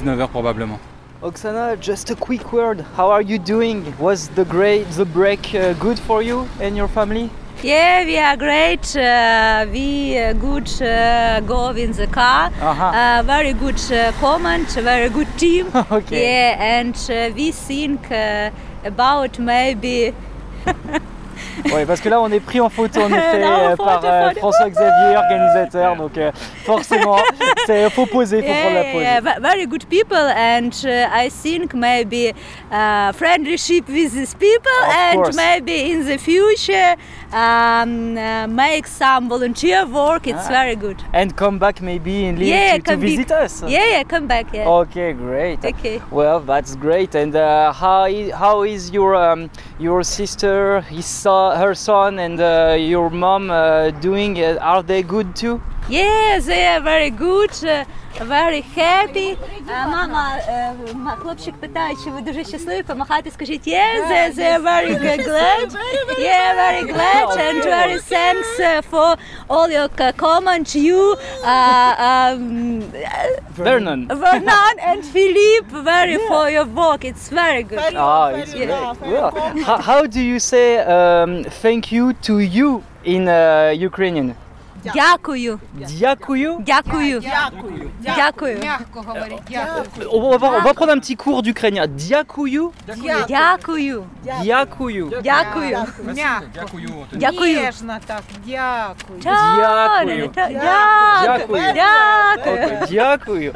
18-19 0.06 0.20
heures 0.20 0.30
probablement. 0.30 0.78
Oksana, 1.22 1.80
just 1.80 2.10
a 2.10 2.16
quick 2.16 2.52
word. 2.52 2.82
How 2.96 3.12
are 3.12 3.22
you 3.22 3.38
doing? 3.38 3.96
Was 4.00 4.30
the 4.30 4.44
great 4.44 4.90
the 4.98 5.06
break 5.06 5.54
uh, 5.54 5.74
good 5.74 6.00
for 6.00 6.24
you 6.24 6.50
and 6.60 6.76
your 6.76 6.88
family? 6.88 7.30
Yeah, 7.62 8.06
we 8.06 8.18
are 8.18 8.36
great. 8.36 8.96
Uh, 8.96 9.68
we 9.72 10.18
uh, 10.18 10.34
good 10.34 10.68
uh, 10.82 11.42
go 11.42 11.70
in 11.70 11.92
the 11.92 12.08
car. 12.08 12.52
Aha. 12.60 13.20
Uh, 13.20 13.24
very 13.24 13.54
good 13.54 13.80
uh, 13.92 14.12
comment, 14.14 14.68
very 14.72 15.10
good 15.10 15.28
team. 15.38 15.68
Okay. 15.92 16.24
Yeah, 16.24 16.80
and 16.80 16.96
uh, 17.08 17.36
we 17.36 17.52
think 17.52 18.12
uh, 18.12 18.50
about 18.84 19.38
maybe. 19.38 20.16
Ouais, 21.74 21.86
parce 21.86 22.00
que 22.02 22.10
là 22.10 22.20
on 22.22 22.32
est 22.32 22.40
pris 22.40 22.60
en 22.60 22.70
photo 22.70 23.02
en 23.02 23.08
effet 23.14 23.40
Là, 23.40 23.72
euh, 23.72 23.76
par 23.76 24.02
euh, 24.04 24.28
photo. 24.30 24.40
François 24.40 24.70
Xavier, 24.70 25.18
organisateur, 25.18 25.96
donc 25.96 26.18
euh, 26.18 26.32
forcément, 26.66 27.18
c'est 27.66 27.90
faut 27.92 28.06
poser, 28.06 28.42
faut 28.42 28.48
prendre 28.48 28.74
la 28.76 28.84
Yeah, 28.84 28.92
pause. 28.94 29.02
yeah, 29.02 29.20
ve- 29.22 29.42
very 29.42 29.66
good 29.68 29.86
people, 29.90 30.18
and 30.18 30.72
uh, 30.86 31.08
I 31.26 31.30
think 31.30 31.74
maybe 31.74 32.34
uh, 32.72 33.12
friendship 33.14 33.88
with 33.88 34.14
these 34.14 34.34
people, 34.34 34.72
Of 34.88 34.96
and 34.96 35.16
course. 35.24 35.36
maybe 35.36 35.92
in 35.92 36.06
the 36.06 36.18
future 36.18 36.96
um, 37.34 38.18
uh, 38.18 38.48
make 38.48 38.88
some 38.88 39.30
volunteer 39.30 39.86
work. 39.86 40.28
It's 40.28 40.46
Ah. 40.48 40.50
very 40.52 40.76
good. 40.76 40.98
And 41.14 41.36
come 41.36 41.58
back 41.60 41.82
maybe 41.82 42.26
in 42.26 42.36
Lille 42.38 42.48
yeah, 42.50 42.78
to, 42.78 42.82
to 42.82 42.98
visit 42.98 43.28
back. 43.30 43.44
us. 43.46 43.64
Yeah, 43.68 43.86
yeah, 43.92 44.04
come 44.04 44.28
back. 44.28 44.48
Yeah. 44.54 44.68
Okay, 44.68 45.14
great. 45.14 45.64
Okay. 45.64 46.02
Well, 46.12 46.40
that's 46.42 46.76
great. 46.76 47.16
And 47.16 47.36
uh, 47.36 47.72
how 47.72 48.04
i- 48.06 48.32
how 48.34 48.64
is 48.64 48.92
your 48.92 49.16
um, 49.16 49.50
your 49.80 50.04
sister, 50.04 50.82
his 50.90 51.06
son, 51.06 51.51
her 51.58 51.76
son, 51.76 52.20
and 52.20 52.40
uh, 52.40 52.76
your 52.80 53.10
mom 53.10 53.50
uh, 53.52 53.92
doing? 53.92 54.42
Uh, 54.42 54.58
are 54.62 54.84
they 54.84 55.04
good 55.04 55.36
too? 55.36 55.62
Yeah, 55.91 56.41
they 56.41 56.67
are 56.67 56.81
very 56.81 57.11
good, 57.11 57.53
uh, 57.65 57.85
very 58.37 58.61
happy. 58.61 59.31
Uh, 59.69 59.91
мама, 59.91 60.37
е, 60.49 60.73
ма- 60.95 61.17
хлопчик 61.23 61.55
питає, 61.55 61.95
чи 62.05 62.11
ви 62.11 62.21
дуже 62.21 62.45
щасливі, 62.45 62.83
помахати, 62.83 63.31
скажіть, 63.31 63.69
yeah, 63.69 63.95
they, 64.11 64.39
they 64.39 64.51
are 64.59 64.63
very 64.63 64.95
g- 64.95 65.25
glad. 65.29 65.67
Yeah, 66.31 66.49
very 66.65 66.85
glad 66.95 67.27
and 67.47 67.59
very 67.79 67.99
thanks 68.15 68.51
uh, 68.61 68.83
for 68.93 69.09
all 69.49 69.69
your 69.79 69.89
c- 69.99 70.13
comment. 70.25 70.67
You, 70.89 71.03
uh, 71.55 72.09
um, 72.09 72.83
Vernon. 73.57 74.01
Vernon 74.25 74.75
and 74.91 75.01
Philippe, 75.15 75.69
very 75.93 76.17
for 76.31 76.45
your 76.57 76.67
work. 76.83 77.05
It's 77.11 77.27
very 77.43 77.63
good. 77.73 77.93
Ah, 77.97 78.29
it's 78.41 78.55
great. 78.55 78.69
Well, 79.13 79.31
how, 79.69 79.79
how 79.91 80.01
do 80.17 80.21
you 80.33 80.39
say 80.53 80.67
um, 80.97 81.45
thank 81.65 81.85
you 81.97 82.05
to 82.29 82.35
you 82.59 82.69
in 83.15 83.23
uh, 83.29 83.89
Ukrainian? 83.91 84.29
Дякую. 84.84 85.60
Дякую. 85.74 86.58
Дякую. 86.66 87.22
Дякую. 88.02 88.60
Мягко 88.64 89.02
говорить. 89.02 89.42
Дякую. 89.50 90.10
On 90.12 90.38
va, 90.38 90.48
on 90.58 90.62
va 90.62 90.74
prendre 90.74 90.92
un 90.94 91.00
petit 91.00 91.16
cours 91.16 91.42
d'ukrainien. 91.44 91.88
Дякую. 91.88 92.72
Дякую. 93.28 94.06
Дякую. 94.44 95.12
Дякую. 95.24 95.78
Мягко. 96.16 96.46
Дякую. 97.14 97.62
Ніжно 97.66 97.98
так. 98.06 98.24
Дякую. 98.46 99.20
Дякую. 99.24 100.32
Дякую. 101.24 101.74
Дякую. 101.74 102.84
Дякую. 102.90 103.54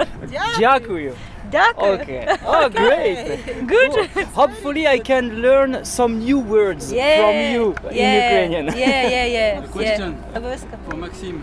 Дякую. 0.59 1.13
D'accord. 1.51 1.99
Okay. 2.01 2.25
Oh, 2.47 2.69
great. 2.69 3.39
Good. 3.67 3.91
Cool. 4.13 4.23
Hopefully, 4.33 4.87
I 4.87 4.99
can 4.99 5.41
learn 5.41 5.83
some 5.83 6.19
new 6.19 6.39
words 6.39 6.91
yeah. 6.91 7.17
from 7.21 7.35
you 7.53 7.75
yeah. 7.91 8.05
in 8.05 8.51
Ukrainian. 8.51 8.65
Yeah, 8.77 9.09
yeah, 9.09 9.25
yeah. 9.25 9.61
The 9.65 9.67
question 9.67 10.15
ah, 10.33 10.39
bah, 10.39 10.49
yeah. 10.49 10.77
pour 10.87 10.97
Maxime. 10.99 11.41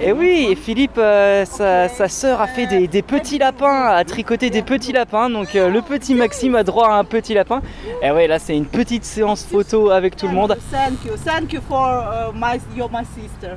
Et 0.00 0.12
oui, 0.12 0.48
et 0.50 0.54
Philippe, 0.54 0.98
euh, 0.98 1.44
sa, 1.44 1.88
sa, 1.88 2.08
sœur 2.08 2.40
a 2.40 2.46
fait 2.46 2.66
des, 2.66 2.88
des, 2.88 3.02
petits 3.02 3.38
lapins, 3.38 3.86
a 3.86 4.04
tricoté 4.04 4.50
des 4.50 4.62
petits 4.62 4.92
lapins. 4.92 5.28
Donc, 5.28 5.54
euh, 5.54 5.68
le 5.68 5.82
petit 5.82 6.14
Maxime 6.14 6.54
a 6.54 6.62
droit 6.62 6.88
à 6.88 6.94
un 6.94 7.04
petit 7.04 7.34
lapin. 7.34 7.60
Eh 8.02 8.06
et 8.06 8.10
oui, 8.10 8.26
là, 8.26 8.38
c'est 8.38 8.56
une 8.56 8.66
petite 8.66 9.04
séance 9.04 9.44
photo 9.44 9.90
avec 9.90 10.16
tout 10.16 10.26
le 10.26 10.34
monde. 10.34 10.56
Thank 10.70 11.04
you, 11.04 11.16
thank 11.16 11.52
you 11.52 11.60
for 11.60 11.78
uh, 11.78 12.32
my, 12.34 12.60
you're 12.76 12.90
my 12.90 13.04
sister. 13.04 13.56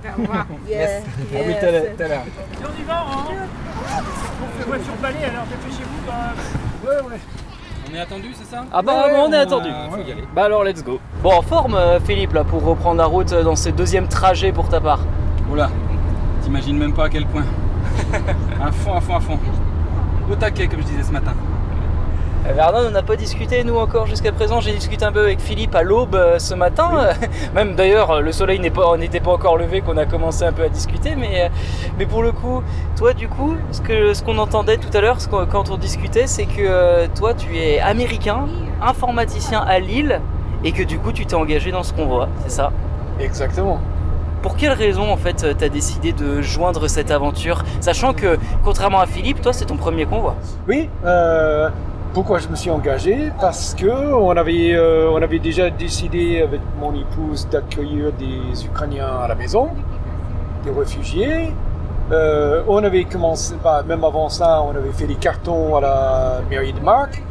yes. 0.68 0.80
yes. 0.80 1.04
Ah 1.34 1.38
oui, 1.46 1.54
on 2.60 2.82
y 2.82 2.84
va, 2.86 3.00
hein 3.00 3.26
On 4.44 4.60
fait 4.60 4.68
voiture 4.68 4.94
balai, 5.02 5.26
alors 5.26 5.46
réfléchis. 5.50 5.81
Ouais, 6.84 7.10
ouais. 7.10 7.20
On 7.91 7.96
est 7.96 8.00
attendu, 8.00 8.30
c'est 8.34 8.46
ça? 8.46 8.63
Ah 8.72 8.82
bah 8.82 9.06
on 9.17 9.32
est 9.34 9.38
attendu. 9.38 9.70
faut 9.89 9.98
y 9.98 10.12
aller. 10.12 10.24
Bah 10.34 10.46
alors 10.46 10.63
let's 10.63 10.84
go. 10.84 11.00
Bon 11.22 11.34
en 11.34 11.41
forme 11.41 11.76
euh, 11.76 12.00
Philippe 12.00 12.34
là 12.34 12.44
pour 12.44 12.63
reprendre 12.63 12.98
la 12.98 13.06
route 13.06 13.32
euh, 13.34 13.44
dans 13.44 13.56
ce 13.56 13.70
deuxième 13.70 14.08
trajet 14.08 14.52
pour 14.52 14.70
ta 14.70 14.80
part. 14.80 15.02
Oula, 15.52 15.70
t'imagines 16.41 16.78
même 16.78 16.94
pas 16.94 17.06
à 17.06 17.10
quel 17.10 17.26
point. 17.26 17.44
à 18.63 18.72
fond, 18.72 18.94
à 18.96 19.02
fond, 19.02 19.15
à 19.17 19.20
fond. 19.20 19.39
Au 20.32 20.36
taquet, 20.36 20.67
comme 20.67 20.82
je 20.82 20.86
disais 20.86 21.04
ce 21.04 21.12
matin. 21.12 21.34
Euh, 22.48 22.54
Vernon, 22.54 22.80
on 22.88 22.92
n'a 22.92 23.04
pas 23.04 23.16
discuté 23.16 23.64
nous 23.64 23.78
encore 23.78 24.08
jusqu'à 24.08 24.32
présent. 24.32 24.60
J'ai 24.62 24.72
discuté 24.74 25.06
un 25.06 25.12
peu 25.12 25.22
avec 25.22 25.40
Philippe 25.40 25.76
à 25.76 25.84
l'aube 25.84 26.16
euh, 26.16 26.40
ce 26.40 26.56
matin. 26.56 27.10
Même 27.54 27.76
d'ailleurs, 27.76 28.12
euh, 28.12 28.22
le 28.22 28.32
soleil 28.32 28.68
pas- 28.72 28.98
n'était 28.98 29.20
pas 29.20 29.32
encore 29.32 29.58
levé 29.58 29.82
qu'on 29.82 29.98
a 29.98 30.06
commencé 30.06 30.44
un 30.44 30.52
peu 30.52 30.64
à 30.64 30.70
discuter. 30.70 31.16
Mais, 31.16 31.44
euh, 31.44 31.50
mais 32.00 32.06
pour 32.08 32.24
le 32.24 32.32
coup, 32.32 32.64
toi 32.98 33.14
du 33.14 33.28
coup, 33.28 33.56
ce 33.72 34.22
qu'on 34.24 34.38
entendait 34.40 34.78
tout 34.78 34.96
à 34.98 35.02
l'heure 35.02 35.18
quand 35.52 35.70
on 35.70 35.78
discutait, 35.78 36.26
c'est 36.26 36.46
que 36.46 36.62
euh, 36.62 37.08
toi 37.16 37.34
tu 37.36 37.56
es 37.58 37.80
américain, 37.80 38.48
informaticien 38.82 39.60
à 39.62 39.78
Lille, 39.80 40.20
et 40.64 40.72
que 40.72 40.84
du 40.84 40.98
coup 40.98 41.12
tu 41.12 41.26
t'es 41.28 41.36
engagé 41.36 41.72
dans 41.72 41.84
ce 41.84 41.94
convoi, 41.94 42.28
c'est 42.44 42.52
ça? 42.52 42.72
Exactement. 43.20 43.80
Pour 44.42 44.56
quelle 44.56 44.72
raison 44.74 45.12
en 45.12 45.18
fait 45.18 45.46
tu 45.58 45.64
as 45.64 45.70
décidé 45.70 46.14
de 46.14 46.42
joindre 46.42 46.88
cette 46.88 47.12
aventure, 47.12 47.64
sachant 47.80 48.14
que 48.14 48.40
contrairement 48.64 49.00
à 49.00 49.06
Philippe, 49.06 49.42
toi 49.42 49.54
c'est 49.54 49.66
ton 49.66 49.78
premier 49.78 50.06
convoi 50.06 50.36
Oui, 50.68 50.90
euh, 51.06 51.70
pourquoi 52.13 52.39
je 52.39 52.47
me 52.50 52.56
suis 52.56 52.69
engagé 52.69 53.32
Parce 53.39 53.74
que 53.74 54.13
on 54.13 54.32
avait, 54.32 54.74
euh, 54.74 55.10
on 55.12 55.21
avait 55.21 55.39
déjà 55.39 55.69
décidé 55.69 56.41
avec 56.41 56.60
mon 56.80 56.93
épouse 56.93 57.47
d'accueillir 57.50 58.12
des 58.13 58.65
Ukrainiens 58.65 59.21
à 59.24 59.28
la 59.28 59.36
maison, 59.36 59.69
des 60.65 60.71
réfugiés. 60.71 61.54
Euh, 62.12 62.63
on 62.67 62.84
avait 62.84 63.06
commencé, 63.06 63.56
bah, 63.63 63.84
même 63.88 64.04
avant 64.04 64.28
ça, 64.28 64.62
on 64.62 64.71
avait 64.71 64.91
fait 64.91 65.08
des 65.08 65.15
cartons 65.15 65.76
à 65.78 65.82
la 65.82 66.41
mairie 66.50 66.74
de 66.74 66.82
Marc. 66.82 67.24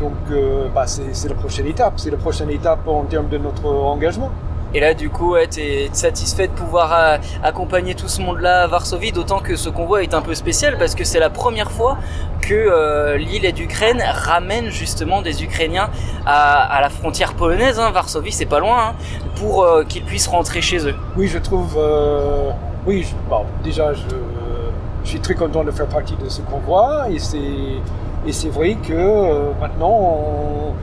Donc 0.00 0.12
euh, 0.30 0.68
bah, 0.74 0.86
c'est 0.86 1.28
la 1.28 1.34
prochaine 1.34 1.66
étape, 1.66 1.94
c'est 1.96 2.10
la 2.10 2.16
prochaine 2.16 2.50
étape 2.50 2.86
en 2.88 3.04
termes 3.04 3.28
de 3.28 3.38
notre 3.38 3.66
engagement. 3.66 4.30
Et 4.74 4.80
là, 4.80 4.94
du 4.94 5.10
coup, 5.10 5.32
ouais, 5.32 5.46
t'es 5.46 5.88
satisfait 5.92 6.48
de 6.48 6.52
pouvoir 6.52 6.92
euh, 6.92 7.18
accompagner 7.42 7.94
tout 7.94 8.08
ce 8.08 8.20
monde-là 8.20 8.64
à 8.64 8.66
Varsovie, 8.66 9.12
d'autant 9.12 9.38
que 9.38 9.56
ce 9.56 9.68
convoi 9.68 10.02
est 10.02 10.12
un 10.12 10.22
peu 10.22 10.34
spécial 10.34 10.76
parce 10.76 10.94
que 10.94 11.04
c'est 11.04 11.20
la 11.20 11.30
première 11.30 11.70
fois 11.70 11.98
que 12.42 12.54
euh, 12.54 13.16
l'île 13.16 13.50
d'Ukraine 13.52 14.02
ramène 14.06 14.68
justement 14.70 15.22
des 15.22 15.44
Ukrainiens 15.44 15.88
à, 16.26 16.80
la 16.80 16.90
frontière 16.90 17.34
polonaise. 17.34 17.78
Hein, 17.78 17.90
Varsovie, 17.92 18.32
c'est 18.32 18.46
pas 18.46 18.60
loin, 18.60 18.88
hein, 18.88 18.94
pour 19.36 19.62
euh, 19.62 19.84
qu'ils 19.84 20.04
puissent 20.04 20.28
rentrer 20.28 20.60
chez 20.60 20.86
eux. 20.86 20.94
Oui, 21.16 21.28
je 21.28 21.38
trouve. 21.38 21.78
oui, 22.86 23.06
bon, 23.30 23.44
déjà, 23.62 23.94
je, 23.94 24.02
je 25.04 25.08
suis 25.08 25.20
très 25.20 25.34
content 25.34 25.62
de 25.62 25.70
faire 25.70 25.86
partie 25.86 26.16
de 26.16 26.28
ce 26.28 26.42
convoi 26.42 27.06
et 27.10 27.18
c'est 27.18 27.38
et 28.26 28.32
c'est 28.32 28.48
vrai 28.48 28.74
que 28.74 29.52
maintenant 29.60 29.96
on, 30.00 30.74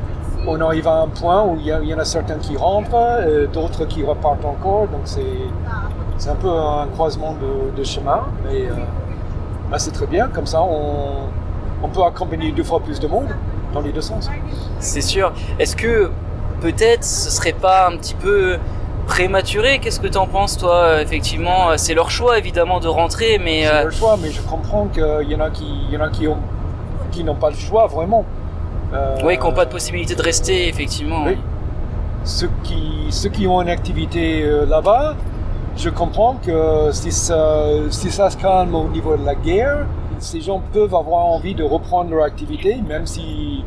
on 0.47 0.59
arrive 0.61 0.87
à 0.87 1.01
un 1.01 1.07
point 1.07 1.43
où 1.43 1.57
il 1.59 1.65
y, 1.65 1.93
en 1.93 1.99
a 1.99 2.05
certains 2.05 2.37
qui 2.37 2.57
rentrent, 2.57 2.93
euh, 2.93 3.47
d'autres 3.47 3.85
qui 3.85 4.03
repartent 4.03 4.45
encore, 4.45 4.87
donc 4.87 5.01
c'est 5.05 6.29
un 6.29 6.35
peu 6.35 6.49
un 6.49 6.87
croisement 6.87 7.33
de, 7.33 7.75
de 7.77 7.83
chemin, 7.83 8.21
mais 8.45 8.67
euh, 8.67 8.73
bah, 9.69 9.79
c'est 9.79 9.91
très 9.91 10.07
bien, 10.07 10.27
comme 10.27 10.45
ça 10.45 10.61
on, 10.61 11.27
on 11.83 11.87
peut 11.89 12.03
accompagner 12.03 12.51
deux 12.51 12.63
fois 12.63 12.79
plus 12.79 12.99
de 12.99 13.07
monde 13.07 13.27
dans 13.73 13.81
les 13.81 13.91
deux 13.91 14.01
sens. 14.01 14.29
C'est 14.79 15.01
sûr. 15.01 15.33
Est-ce 15.59 15.75
que 15.75 16.11
peut-être 16.61 17.03
ce 17.03 17.29
serait 17.29 17.53
pas 17.53 17.87
un 17.87 17.97
petit 17.97 18.15
peu 18.15 18.57
prématuré? 19.07 19.79
Qu'est-ce 19.79 19.99
que 19.99 20.07
t'en 20.07 20.27
penses 20.27 20.57
toi? 20.57 21.01
Effectivement, 21.01 21.77
c'est 21.77 21.93
leur 21.93 22.09
choix 22.09 22.37
évidemment 22.37 22.79
de 22.79 22.87
rentrer, 22.87 23.39
mais 23.39 23.63
C'est 23.63 23.73
euh, 23.73 23.83
leur 23.83 23.91
choix, 23.91 24.17
mais 24.21 24.31
je 24.31 24.41
comprends 24.41 24.87
qu'il 24.87 25.29
y 25.29 25.35
en 25.35 25.41
a 25.41 25.49
qui, 25.49 25.65
il 25.87 25.93
y 25.93 25.97
en 25.97 26.01
a 26.01 26.09
qui 26.09 26.27
ont 26.27 26.37
qui 27.11 27.23
n'ont 27.23 27.35
pas 27.35 27.49
le 27.49 27.55
choix 27.55 27.85
vraiment. 27.87 28.25
Euh, 28.93 29.17
oui, 29.23 29.37
qui 29.37 29.43
n'ont 29.43 29.53
pas 29.53 29.65
de 29.65 29.71
possibilité 29.71 30.15
de 30.15 30.21
rester, 30.21 30.67
effectivement. 30.67 31.23
Oui. 31.25 31.37
Ceux 32.23 32.49
qui, 32.63 33.07
ceux 33.09 33.29
qui 33.29 33.47
ont 33.47 33.61
une 33.61 33.69
activité 33.69 34.43
euh, 34.43 34.65
là-bas, 34.65 35.15
je 35.75 35.89
comprends 35.89 36.35
que 36.35 36.89
si 36.91 37.11
ça, 37.11 37.65
si 37.89 38.11
ça 38.11 38.29
se 38.29 38.37
calme 38.37 38.75
au 38.75 38.87
niveau 38.89 39.17
de 39.17 39.25
la 39.25 39.35
guerre, 39.35 39.85
ces 40.19 40.39
gens 40.41 40.61
peuvent 40.71 40.95
avoir 40.95 41.25
envie 41.25 41.55
de 41.55 41.63
reprendre 41.63 42.11
leur 42.11 42.23
activité, 42.23 42.77
même 42.87 43.05
si, 43.05 43.63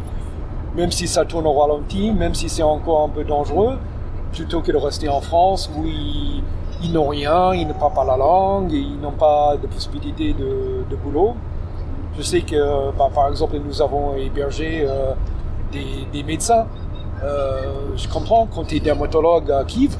même 0.75 0.91
si 0.91 1.09
ça 1.09 1.25
tourne 1.25 1.47
au 1.47 1.53
ralenti, 1.53 2.13
même 2.13 2.35
si 2.35 2.49
c'est 2.49 2.63
encore 2.63 3.03
un 3.05 3.09
peu 3.09 3.25
dangereux, 3.25 3.79
plutôt 4.33 4.61
que 4.61 4.73
de 4.73 4.77
rester 4.77 5.09
en 5.09 5.21
France 5.21 5.71
où 5.77 5.85
ils, 5.85 6.43
ils 6.83 6.93
n'ont 6.93 7.09
rien, 7.09 7.53
ils 7.55 7.67
ne 7.67 7.73
parlent 7.73 7.95
pas 7.95 8.05
la 8.05 8.17
langue, 8.17 8.73
ils 8.73 8.99
n'ont 9.01 9.13
pas 9.13 9.57
de 9.61 9.67
possibilité 9.67 10.33
de, 10.33 10.85
de 10.89 10.97
boulot. 10.97 11.35
Je 12.17 12.23
sais 12.23 12.41
que, 12.41 12.91
par 12.93 13.29
exemple, 13.29 13.59
nous 13.65 13.83
avons 13.83 14.17
hébergé 14.17 14.87
euh, 14.89 15.13
des, 15.71 16.23
médecins. 16.23 16.67
Euh, 17.23 17.73
je 17.95 18.09
comprends, 18.09 18.47
quand 18.47 18.65
tu 18.65 18.77
es 18.77 18.81
dermatologue 18.81 19.51
à 19.51 19.65
Kiev, 19.65 19.97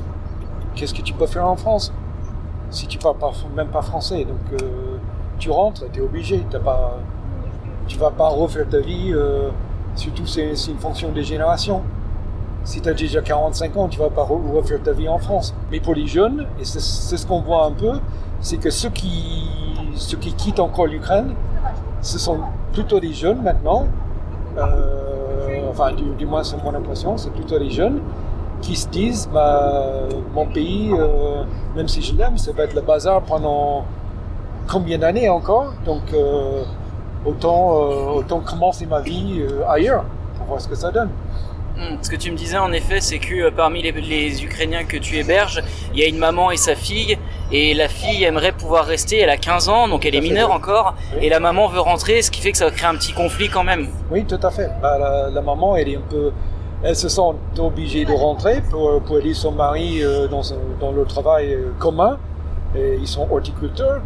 qu'est-ce 0.75 0.95
que 0.95 1.03
tu 1.03 1.13
peux 1.13 1.27
faire 1.27 1.47
en 1.47 1.57
France? 1.57 1.93
Si 2.71 2.87
tu 2.87 2.99
parles 2.99 3.19
pas, 3.19 3.33
même 3.55 3.69
pas 3.69 3.83
français 3.83 4.25
Donc, 4.25 4.63
euh, 4.63 4.97
tu 5.39 5.51
rentres, 5.51 5.85
tu 5.93 6.01
es 6.01 6.03
obligé. 6.03 6.45
T'as 6.51 6.59
pas, 6.59 6.99
tu 7.87 7.99
vas 7.99 8.11
pas 8.11 8.29
refaire 8.29 8.69
ta 8.69 8.81
vie, 8.81 9.15
surtout 9.95 10.27
c'est 10.27 10.53
une 10.69 10.79
fonction 10.79 11.13
des 11.13 11.23
générations. 11.23 11.83
Si 12.65 12.81
tu 12.81 12.89
as 12.89 12.95
déjà 12.95 13.21
45 13.21 13.77
ans, 13.77 13.89
tu 13.89 13.99
vas 13.99 14.11
pas 14.11 14.25
re- 14.25 14.53
refaire 14.53 14.83
ta 14.83 14.93
vie 14.93 15.09
en 15.09 15.19
France. 15.19 15.55
Mais 15.71 15.79
pour 15.81 15.95
les 15.95 16.07
jeunes, 16.07 16.47
et 16.59 16.65
c'est 16.65 16.81
ce 16.81 17.27
qu'on 17.27 17.41
voit 17.41 17.67
un 17.67 17.73
peu, 17.73 18.01
c'est 18.41 18.57
que 18.57 18.71
ceux 18.71 18.91
qui, 18.91 19.49
ceux 19.95 20.17
qui 20.17 20.33
quittent 20.33 20.59
encore 20.61 20.87
l'Ukraine, 20.87 21.35
ce 22.07 22.19
sont 22.21 22.39
plutôt 22.73 23.01
des 23.01 23.13
jeunes 23.13 23.43
maintenant, 23.43 23.89
euh, 24.57 25.69
enfin 25.69 25.93
du, 25.93 26.25
moins 26.25 26.45
c'est 26.45 26.63
mon 26.63 26.73
impression, 26.73 27.17
c'est 27.17 27.33
plutôt 27.33 27.59
des 27.59 27.71
jeunes 27.71 28.01
qui 28.63 28.77
se 28.77 28.89
disent 28.89 29.29
bah, 29.33 30.05
mon 30.33 30.47
pays, 30.47 30.93
euh, 30.93 31.43
même 31.75 31.89
si 31.89 32.03
je 32.03 32.15
l'aime, 32.15 32.39
ça 32.39 32.53
va 32.53 32.65
être 32.65 32.75
le 32.75 32.81
bazar 32.81 33.23
pendant 33.23 33.85
combien 34.69 34.99
d'années 34.99 35.29
encore, 35.29 35.73
donc 35.85 36.03
euh, 36.15 36.63
autant, 37.25 37.71
autant 38.15 38.39
commencer 38.39 38.87
ma 38.87 39.01
vie 39.01 39.43
ailleurs 39.69 40.05
pour 40.37 40.47
voir 40.47 40.61
ce 40.61 40.69
que 40.69 40.77
ça 40.77 40.93
donne. 40.93 41.11
Hmm, 41.77 41.97
Ce 42.01 42.09
que 42.09 42.17
tu 42.17 42.31
me 42.31 42.37
disais 42.37 42.57
en 42.57 42.73
effet, 42.73 43.01
c'est 43.01 43.19
que 43.19 43.51
parmi 43.51 43.83
les 43.83 44.45
Ukrainiens 44.45 44.85
que 44.85 44.97
tu 44.97 45.17
héberges, 45.17 45.61
il 45.93 45.99
y 45.99 46.05
a 46.05 46.07
une 46.07 46.19
maman 46.19 46.53
et 46.53 46.57
sa 46.57 46.77
fille, 46.77 47.19
et 47.53 47.75
la 47.75 47.89
fille 47.89 48.25
aimerait 48.25 48.53
pouvoir 48.53 48.85
rester, 48.87 49.19
elle 49.21 49.31
a 49.31 49.37
15 49.37 49.69
ans, 49.69 49.89
donc 49.89 50.05
elle 50.05 50.15
est 50.15 50.21
mineure 50.21 50.51
oui. 50.51 50.57
encore, 50.57 50.95
Oui. 51.17 51.27
et 51.27 51.29
la 51.29 51.41
maman 51.41 51.69
veut 51.69 51.81
rentrer, 51.81 52.23
ce 52.23 52.31
qui 52.31 52.41
fait 52.41 52.53
que 52.53 52.59
ça 52.59 52.65
va 52.67 52.71
créer 52.71 52.89
un 52.89 52.95
petit 52.97 53.13
conflit 53.13 53.49
quand 53.49 53.65
même. 53.65 53.89
Oui, 54.11 54.25
tout 54.25 54.41
à 54.43 54.51
fait. 54.51 54.71
Bah, 54.83 54.99
la, 54.99 55.31
la 55.31 55.41
maman, 55.43 55.77
elle 55.77 55.89
est 55.89 55.97
un 55.97 56.03
peu, 56.09 56.33
elle 56.83 56.97
se 56.97 57.09
sent 57.09 57.21
obligée 57.59 58.05
de 58.05 58.13
rentrer 58.13 58.61
pour, 58.71 59.01
pour 59.03 59.19
aider 59.19 59.35
son 59.35 59.53
mari 59.53 60.03
euh, 60.03 60.27
dans, 60.29 60.43
dans 60.81 60.93
le 60.93 61.05
travail 61.05 61.53
euh, 61.55 61.73
commun. 61.79 62.19
Et 62.75 62.97
ils 63.01 63.07
sont 63.09 63.27
horticulteurs. 63.31 64.01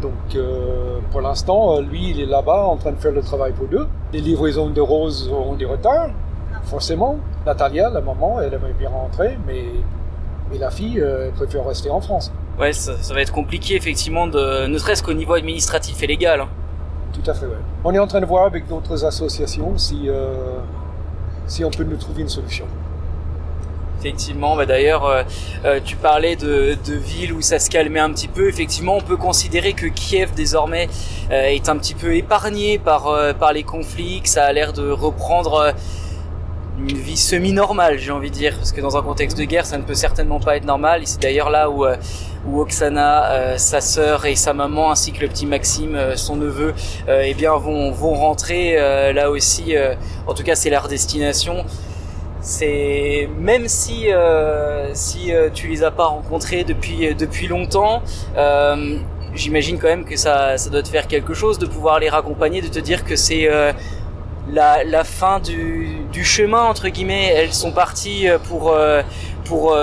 Donc, 0.00 0.12
euh, 0.36 0.98
pour 1.10 1.22
l'instant, 1.22 1.80
lui, 1.80 2.10
il 2.10 2.20
est 2.20 2.26
là-bas 2.26 2.64
en 2.66 2.76
train 2.76 2.92
de 2.92 2.98
faire 3.00 3.10
le 3.12 3.22
travail 3.22 3.52
pour 3.52 3.66
deux. 3.66 3.88
Les 4.12 4.20
livraisons 4.20 4.68
de 4.70 4.80
roses 4.80 5.28
ont 5.32 5.54
des 5.54 5.64
retards, 5.64 6.10
forcément. 6.64 7.16
Natalia, 7.46 7.88
la 7.90 8.00
maman, 8.02 8.40
elle 8.40 8.52
aimerait 8.54 8.74
bien 8.78 8.90
rentrer, 8.90 9.38
mais, 9.46 9.64
mais 10.50 10.58
la 10.58 10.70
fille, 10.70 11.00
euh, 11.00 11.26
elle 11.26 11.32
préfère 11.32 11.66
rester 11.66 11.90
en 11.90 12.00
France. 12.00 12.30
Ouais, 12.58 12.72
ça, 12.72 12.94
ça 13.00 13.12
va 13.14 13.20
être 13.20 13.32
compliqué 13.32 13.74
effectivement, 13.76 14.26
de, 14.26 14.66
ne 14.66 14.78
serait-ce 14.78 15.02
qu'au 15.02 15.12
niveau 15.12 15.34
administratif 15.34 16.02
et 16.02 16.06
légal. 16.06 16.40
hein. 16.40 16.48
Tout 17.12 17.30
à 17.30 17.34
fait, 17.34 17.46
ouais. 17.46 17.56
On 17.84 17.92
est 17.94 17.98
en 17.98 18.06
train 18.06 18.20
de 18.20 18.26
voir 18.26 18.46
avec 18.46 18.66
d'autres 18.66 19.04
associations 19.04 19.76
si, 19.78 20.04
euh, 20.08 20.58
si 21.46 21.64
on 21.64 21.70
peut 21.70 21.84
nous 21.84 21.96
trouver 21.96 22.22
une 22.22 22.28
solution. 22.28 22.66
Effectivement, 23.98 24.56
bah 24.56 24.66
d'ailleurs, 24.66 25.06
euh, 25.06 25.22
euh, 25.64 25.80
tu 25.82 25.96
parlais 25.96 26.36
de, 26.36 26.76
de 26.86 26.94
villes 26.94 27.32
où 27.32 27.40
ça 27.40 27.58
se 27.58 27.70
calmait 27.70 27.98
un 28.00 28.12
petit 28.12 28.28
peu. 28.28 28.48
Effectivement, 28.48 28.96
on 28.96 29.00
peut 29.00 29.16
considérer 29.16 29.72
que 29.72 29.86
Kiev 29.86 30.32
désormais 30.34 30.88
euh, 31.30 31.44
est 31.46 31.68
un 31.70 31.76
petit 31.78 31.94
peu 31.94 32.14
épargné 32.14 32.78
par 32.78 33.08
euh, 33.08 33.32
par 33.32 33.52
les 33.54 33.62
conflits, 33.62 34.20
que 34.20 34.28
ça 34.28 34.44
a 34.44 34.52
l'air 34.52 34.72
de 34.74 34.90
reprendre 34.90 35.54
euh, 35.54 35.72
une 36.78 36.94
vie 36.98 37.16
semi-normale, 37.16 37.98
j'ai 37.98 38.12
envie 38.12 38.30
de 38.30 38.34
dire, 38.34 38.54
parce 38.56 38.70
que 38.70 38.82
dans 38.82 38.98
un 38.98 39.02
contexte 39.02 39.38
de 39.38 39.44
guerre, 39.44 39.64
ça 39.64 39.78
ne 39.78 39.82
peut 39.82 39.94
certainement 39.94 40.40
pas 40.40 40.56
être 40.58 40.66
normal. 40.66 41.02
Et 41.02 41.06
c'est 41.06 41.22
d'ailleurs 41.22 41.48
là 41.48 41.70
où 41.70 41.86
euh, 41.86 41.96
où 42.46 42.60
Oksana, 42.60 43.30
euh, 43.32 43.58
sa 43.58 43.80
sœur 43.80 44.26
et 44.26 44.36
sa 44.36 44.52
maman, 44.52 44.90
ainsi 44.90 45.12
que 45.12 45.20
le 45.20 45.28
petit 45.28 45.46
Maxime, 45.46 45.94
euh, 45.94 46.16
son 46.16 46.36
neveu, 46.36 46.74
euh, 47.08 47.22
eh 47.24 47.34
bien 47.34 47.56
vont 47.56 47.90
vont 47.90 48.14
rentrer 48.14 48.76
là 49.12 49.30
aussi. 49.30 49.74
en 50.26 50.34
tout 50.34 50.42
cas, 50.42 50.54
c'est 50.54 50.70
leur 50.70 50.88
destination 50.88 51.64
c'est 52.40 53.28
même 53.38 53.66
si 53.66 54.06
si 54.92 55.32
tu 55.54 55.68
les 55.68 55.82
as 55.82 55.90
pas 55.90 56.06
rencontrés 56.06 56.64
depuis 56.64 57.14
depuis 57.14 57.48
longtemps 57.48 58.02
j'imagine 59.34 59.78
quand 59.78 59.88
même 59.88 60.04
que 60.04 60.16
ça 60.16 60.56
ça 60.56 60.70
doit 60.70 60.82
te 60.82 60.88
faire 60.88 61.06
quelque 61.08 61.34
chose 61.34 61.58
de 61.58 61.66
pouvoir 61.66 61.98
les 61.98 62.08
raccompagner 62.08 62.60
de 62.60 62.68
te 62.68 62.78
dire 62.78 63.04
que 63.04 63.16
c'est 63.16 63.48
la, 64.52 64.84
la 64.84 65.04
fin 65.04 65.40
du, 65.40 65.88
du 66.12 66.24
chemin 66.24 66.62
entre 66.62 66.88
guillemets 66.88 67.32
elles 67.34 67.54
sont 67.54 67.72
parties 67.72 68.26
pour 68.48 68.76
pour 69.44 69.76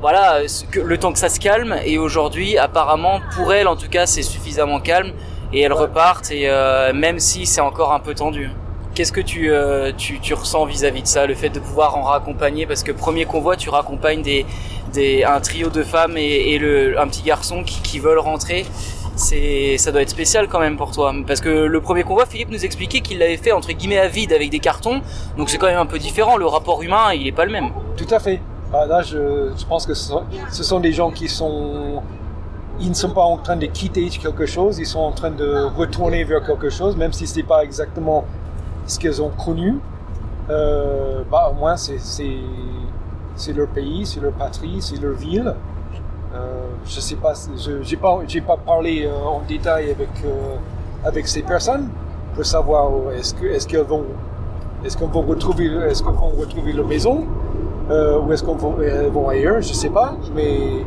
voilà 0.00 0.40
le 0.74 0.98
temps 0.98 1.12
que 1.12 1.18
ça 1.18 1.28
se 1.28 1.40
calme 1.40 1.76
et 1.84 1.98
aujourd'hui 1.98 2.58
apparemment 2.58 3.20
pour 3.36 3.52
elles 3.52 3.68
en 3.68 3.76
tout 3.76 3.88
cas 3.88 4.06
c'est 4.06 4.22
suffisamment 4.22 4.80
calme 4.80 5.12
et 5.52 5.60
elles 5.60 5.72
repartent 5.72 6.30
et 6.30 6.48
euh, 6.48 6.92
même 6.92 7.18
si 7.18 7.46
c'est 7.46 7.60
encore 7.60 7.92
un 7.92 8.00
peu 8.00 8.14
tendu 8.14 8.50
Qu'est-ce 8.94 9.10
que 9.10 9.20
tu, 9.20 9.50
euh, 9.50 9.90
tu, 9.96 10.20
tu 10.20 10.34
ressens 10.34 10.66
vis-à-vis 10.66 11.02
de 11.02 11.08
ça, 11.08 11.26
le 11.26 11.34
fait 11.34 11.48
de 11.48 11.58
pouvoir 11.58 11.96
en 11.96 12.02
raccompagner? 12.02 12.64
Parce 12.64 12.84
que 12.84 12.92
premier 12.92 13.24
convoi, 13.24 13.56
tu 13.56 13.68
raccompagnes 13.68 14.22
des, 14.22 14.46
des, 14.92 15.24
un 15.24 15.40
trio 15.40 15.68
de 15.68 15.82
femmes 15.82 16.16
et, 16.16 16.56
le, 16.58 17.00
un 17.00 17.08
petit 17.08 17.22
garçon 17.22 17.64
qui, 17.64 17.82
qui 17.82 17.98
veulent 17.98 18.20
rentrer. 18.20 18.64
C'est, 19.16 19.78
ça 19.78 19.90
doit 19.90 20.02
être 20.02 20.10
spécial 20.10 20.46
quand 20.46 20.60
même 20.60 20.76
pour 20.76 20.92
toi. 20.92 21.12
Parce 21.26 21.40
que 21.40 21.48
le 21.48 21.80
premier 21.80 22.04
convoi, 22.04 22.24
Philippe 22.24 22.50
nous 22.50 22.64
expliquait 22.64 23.00
qu'il 23.00 23.18
l'avait 23.18 23.36
fait 23.36 23.50
entre 23.50 23.72
guillemets 23.72 23.98
à 23.98 24.06
vide 24.06 24.32
avec 24.32 24.50
des 24.50 24.60
cartons. 24.60 25.02
Donc 25.36 25.50
c'est 25.50 25.58
quand 25.58 25.66
même 25.66 25.78
un 25.78 25.86
peu 25.86 25.98
différent. 25.98 26.36
Le 26.36 26.46
rapport 26.46 26.80
humain, 26.80 27.12
il 27.14 27.26
est 27.26 27.32
pas 27.32 27.46
le 27.46 27.50
même. 27.52 27.70
Tout 27.96 28.06
à 28.14 28.20
fait. 28.20 28.40
Bah, 28.74 28.86
là, 28.86 29.02
je, 29.02 29.52
pense 29.68 29.86
que 29.86 29.94
ce 29.94 30.64
sont, 30.64 30.80
des 30.80 30.90
gens 30.90 31.12
qui 31.12 31.28
sont... 31.28 32.02
Ils 32.80 32.88
ne 32.88 32.94
sont 32.94 33.10
pas 33.10 33.22
en 33.22 33.36
train 33.36 33.54
de 33.54 33.66
quitter 33.66 34.08
quelque 34.08 34.46
chose, 34.46 34.80
ils 34.80 34.86
sont 34.86 34.98
en 34.98 35.12
train 35.12 35.30
de 35.30 35.68
retourner 35.76 36.24
vers 36.24 36.44
quelque 36.44 36.70
chose, 36.70 36.96
même 36.96 37.12
si 37.12 37.24
ce 37.28 37.36
n'est 37.36 37.44
pas 37.44 37.62
exactement 37.62 38.24
ce 38.84 38.98
qu'ils 38.98 39.22
ont 39.22 39.28
connu. 39.28 39.78
Euh, 40.50 41.22
bah, 41.30 41.52
au 41.52 41.54
moins, 41.54 41.76
c'est, 41.76 42.00
leur 43.54 43.68
pays, 43.68 44.06
c'est 44.06 44.18
leur 44.18 44.32
patrie, 44.32 44.82
c'est 44.82 45.00
leur 45.00 45.14
ville. 45.14 45.54
Euh, 46.34 46.66
je 46.84 46.98
sais 46.98 47.14
pas, 47.14 47.32
je 47.56 47.88
n'ai 47.88 47.96
pas, 47.96 48.56
pas 48.56 48.56
parlé 48.56 49.06
euh, 49.06 49.24
en 49.24 49.40
détail 49.46 49.92
avec, 49.92 50.10
avec 51.04 51.28
ces 51.28 51.42
personnes 51.42 51.90
pour 52.34 52.44
savoir 52.44 52.90
est-ce, 53.12 53.34
que, 53.34 53.46
est-ce 53.46 53.68
qu'elles 53.68 53.82
vont, 53.82 54.02
qu'on 54.98 55.06
va 55.06 55.20
retrouver, 55.20 55.66
est-ce 55.88 56.02
va 56.02 56.10
retrouver 56.10 56.72
leur 56.72 56.88
maison 56.88 57.24
euh, 57.90 58.20
ou 58.20 58.32
est-ce 58.32 58.42
qu'on 58.42 58.54
va, 58.54 58.82
elles 58.84 59.10
vont 59.10 59.28
ailleurs, 59.28 59.60
je 59.60 59.72
sais 59.72 59.90
pas. 59.90 60.16
Mais 60.34 60.84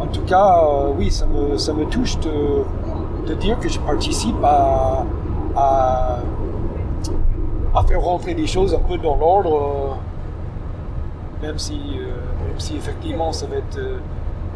en 0.00 0.06
tout 0.06 0.22
cas, 0.22 0.64
euh, 0.64 0.92
oui, 0.96 1.10
ça 1.10 1.26
me, 1.26 1.58
ça 1.58 1.72
me 1.72 1.84
touche 1.86 2.18
de, 2.20 3.34
dire 3.34 3.58
que 3.58 3.68
je 3.68 3.78
participe 3.80 4.42
à, 4.42 5.04
à, 5.56 6.18
faire 7.86 8.00
rentrer 8.00 8.34
les 8.34 8.46
choses 8.46 8.74
un 8.74 8.78
peu 8.78 8.98
dans 8.98 9.16
l'ordre, 9.16 9.96
euh, 11.42 11.46
même 11.46 11.58
si, 11.58 11.78
euh, 11.98 12.10
si 12.58 12.76
effectivement 12.76 13.32
ça 13.32 13.46
va 13.46 13.56
être, 13.56 13.78
euh, 13.78 13.98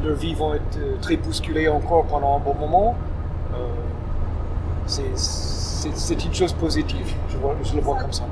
leurs 0.02 0.16
vies 0.16 0.34
vont 0.34 0.54
être 0.54 0.78
euh, 0.78 0.96
très 1.00 1.16
bousculées 1.16 1.68
encore 1.68 2.04
pendant 2.04 2.36
un 2.36 2.40
bon 2.40 2.54
moment. 2.54 2.94
euh, 3.54 3.56
c'est, 4.86 6.24
une 6.24 6.34
chose 6.34 6.52
positive, 6.52 7.14
je 7.30 7.74
le 7.76 7.82
vois 7.82 7.96
comme 7.96 8.12
ça. 8.12 8.24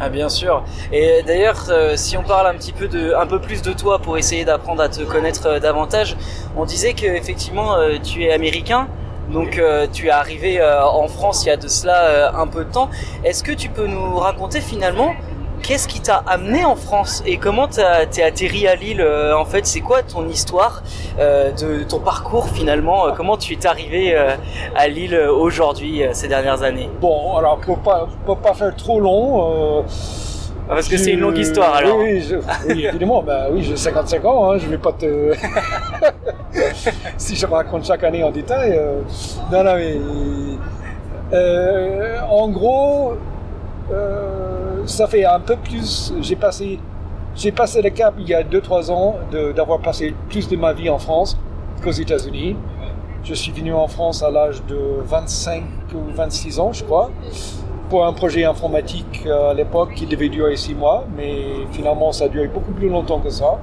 Ah 0.00 0.08
bien 0.10 0.28
sûr. 0.28 0.62
Et 0.92 1.24
d'ailleurs, 1.26 1.64
euh, 1.70 1.96
si 1.96 2.16
on 2.16 2.22
parle 2.22 2.46
un 2.46 2.54
petit 2.54 2.72
peu 2.72 2.86
de, 2.86 3.14
un 3.14 3.26
peu 3.26 3.40
plus 3.40 3.62
de 3.62 3.72
toi 3.72 3.98
pour 3.98 4.16
essayer 4.16 4.44
d'apprendre 4.44 4.80
à 4.80 4.88
te 4.88 5.02
connaître 5.02 5.46
euh, 5.46 5.58
davantage, 5.58 6.16
on 6.56 6.64
disait 6.64 6.94
que 6.94 7.04
effectivement 7.04 7.74
euh, 7.74 7.96
tu 8.00 8.22
es 8.22 8.32
américain. 8.32 8.86
Donc 9.32 9.60
tu 9.92 10.06
es 10.06 10.10
arrivé 10.10 10.58
en 10.62 11.06
France 11.06 11.44
il 11.44 11.48
y 11.48 11.50
a 11.50 11.58
de 11.58 11.68
cela 11.68 12.32
un 12.34 12.46
peu 12.46 12.64
de 12.64 12.72
temps. 12.72 12.88
Est-ce 13.24 13.44
que 13.44 13.52
tu 13.52 13.68
peux 13.68 13.86
nous 13.86 14.16
raconter 14.16 14.62
finalement 14.62 15.12
qu'est-ce 15.62 15.88
qui 15.88 16.00
t'a 16.00 16.22
amené 16.26 16.64
en 16.64 16.76
France 16.76 17.22
et 17.26 17.36
comment 17.36 17.68
t'es 17.68 18.22
atterri 18.22 18.66
à 18.66 18.74
Lille 18.74 19.00
euh, 19.00 19.36
En 19.36 19.44
fait, 19.44 19.66
c'est 19.66 19.80
quoi 19.80 20.02
ton 20.02 20.26
histoire 20.28 20.82
euh, 21.18 21.50
de 21.52 21.82
ton 21.84 22.00
parcours 22.00 22.48
finalement 22.48 23.06
euh, 23.08 23.12
Comment 23.16 23.36
tu 23.36 23.54
es 23.54 23.66
arrivé 23.66 24.14
euh, 24.16 24.34
à 24.76 24.88
Lille 24.88 25.16
aujourd'hui 25.16 26.02
ces 26.12 26.28
dernières 26.28 26.62
années? 26.62 26.88
Bon, 27.00 27.36
alors 27.36 27.58
pour 27.58 27.78
pas, 27.78 28.08
pour 28.26 28.38
pas 28.38 28.54
faire 28.54 28.74
trop 28.76 29.00
long. 29.00 29.78
euh, 29.78 29.82
parce 30.68 30.86
que 30.88 30.98
c'est 30.98 31.12
une 31.12 31.20
longue 31.20 31.38
histoire, 31.38 31.74
alors. 31.76 31.96
Oui, 31.98 32.12
oui, 32.14 32.20
je- 32.28 32.72
oui, 32.74 32.84
évidemment, 32.86 33.22
bah 33.22 33.46
oui, 33.50 33.62
j'ai 33.64 33.74
55 33.76 34.22
ans, 34.26 34.50
hein, 34.52 34.58
je 34.58 34.66
vais 34.68 34.76
pas 34.76 34.92
te. 34.92 35.32
si 37.16 37.36
je 37.36 37.46
raconte 37.46 37.86
chaque 37.86 38.04
année 38.04 38.22
en 38.22 38.30
détail. 38.30 38.78
Non, 39.50 39.64
non, 39.64 39.74
mais. 39.76 39.96
en 42.30 42.48
gros, 42.48 43.14
euh, 43.92 44.47
ça 44.88 45.06
fait 45.06 45.24
un 45.24 45.40
peu 45.40 45.56
plus. 45.56 46.12
J'ai 46.20 46.36
passé. 46.36 46.78
J'ai 47.36 47.52
passé 47.52 47.80
le 47.82 47.90
cap 47.90 48.14
il 48.18 48.28
y 48.28 48.34
a 48.34 48.42
2-3 48.42 48.90
ans 48.90 49.16
d'avoir 49.54 49.78
passé 49.80 50.14
plus 50.28 50.48
de 50.48 50.56
ma 50.56 50.72
vie 50.72 50.90
en 50.90 50.98
France 50.98 51.38
qu'aux 51.84 51.92
États-Unis. 51.92 52.56
Je 53.22 53.34
suis 53.34 53.52
venu 53.52 53.72
en 53.72 53.86
France 53.86 54.22
à 54.22 54.30
l'âge 54.30 54.62
de 54.66 54.76
25 55.04 55.62
ou 55.94 56.12
26 56.14 56.58
ans, 56.58 56.72
je 56.72 56.82
crois, 56.82 57.10
pour 57.90 58.06
un 58.06 58.12
projet 58.12 58.44
informatique 58.44 59.22
euh, 59.26 59.50
à 59.50 59.54
l'époque 59.54 59.92
qui 59.94 60.06
devait 60.06 60.28
durer 60.30 60.56
6 60.56 60.74
mois, 60.74 61.04
mais 61.16 61.44
finalement 61.72 62.10
ça 62.12 62.24
a 62.24 62.28
duré 62.28 62.48
beaucoup 62.48 62.72
plus 62.72 62.88
longtemps 62.88 63.20
que 63.20 63.30
ça. 63.30 63.58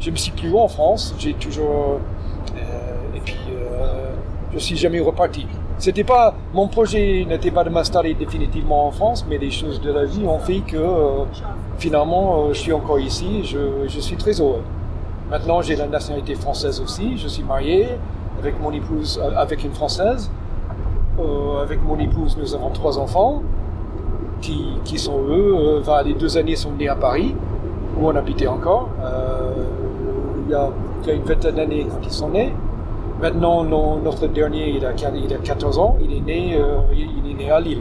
Je 0.00 0.10
me 0.10 0.16
suis 0.16 0.32
plus 0.32 0.52
en 0.56 0.68
France, 0.68 1.14
j'ai 1.18 1.34
toujours. 1.34 2.00
euh, 2.56 3.16
et 3.16 3.20
puis, 3.20 3.38
euh, 3.50 4.12
je 4.52 4.58
suis 4.58 4.76
jamais 4.76 5.00
reparti. 5.00 5.46
C'était 5.84 6.02
pas, 6.02 6.32
mon 6.54 6.66
projet 6.66 7.26
n'était 7.28 7.50
pas 7.50 7.62
de 7.62 7.68
m'installer 7.68 8.14
définitivement 8.14 8.86
en 8.86 8.90
France, 8.90 9.26
mais 9.28 9.36
les 9.36 9.50
choses 9.50 9.82
de 9.82 9.92
la 9.92 10.06
vie 10.06 10.26
ont 10.26 10.38
fait 10.38 10.60
que 10.60 10.78
euh, 10.78 11.24
finalement 11.76 12.46
euh, 12.46 12.54
je 12.54 12.58
suis 12.58 12.72
encore 12.72 12.98
ici, 12.98 13.44
je, 13.44 13.58
je 13.86 14.00
suis 14.00 14.16
très 14.16 14.40
heureux. 14.40 14.62
Maintenant, 15.30 15.60
j'ai 15.60 15.76
la 15.76 15.86
nationalité 15.86 16.36
française 16.36 16.80
aussi. 16.80 17.18
Je 17.18 17.28
suis 17.28 17.42
marié 17.42 17.86
avec 18.38 18.58
mon 18.62 18.72
épouse, 18.72 19.20
euh, 19.22 19.36
avec 19.36 19.62
une 19.62 19.72
française. 19.72 20.30
Avec 21.62 21.84
mon 21.84 21.98
épouse, 21.98 22.38
nous 22.38 22.54
avons 22.54 22.70
trois 22.70 22.98
enfants 22.98 23.42
qui, 24.40 24.78
qui 24.86 24.98
sont 24.98 25.20
eux. 25.28 25.82
les 26.06 26.14
deux 26.14 26.38
années 26.38 26.56
sont 26.56 26.72
nés 26.72 26.88
à 26.88 26.96
Paris, 26.96 27.36
où 28.00 28.08
on 28.08 28.16
habitait 28.16 28.46
encore. 28.46 28.88
Il, 30.46 30.50
y 30.50 30.54
a, 30.54 30.70
il 31.02 31.08
y 31.08 31.10
a 31.10 31.14
une 31.14 31.24
vingtaine 31.24 31.56
d'années 31.56 31.86
quand 31.90 32.10
sont 32.10 32.30
nés. 32.30 32.54
Maintenant, 33.24 33.64
notre 33.64 34.26
dernier, 34.26 34.68
il 34.68 34.84
a, 34.84 34.90
il 34.92 35.32
a 35.32 35.38
14 35.38 35.78
ans. 35.78 35.96
Il 36.02 36.14
est 36.14 36.20
né, 36.20 36.58
euh, 36.60 36.76
il 36.92 37.08
il 37.24 37.30
est 37.30 37.34
né 37.44 37.50
à 37.50 37.58
Lille. 37.58 37.80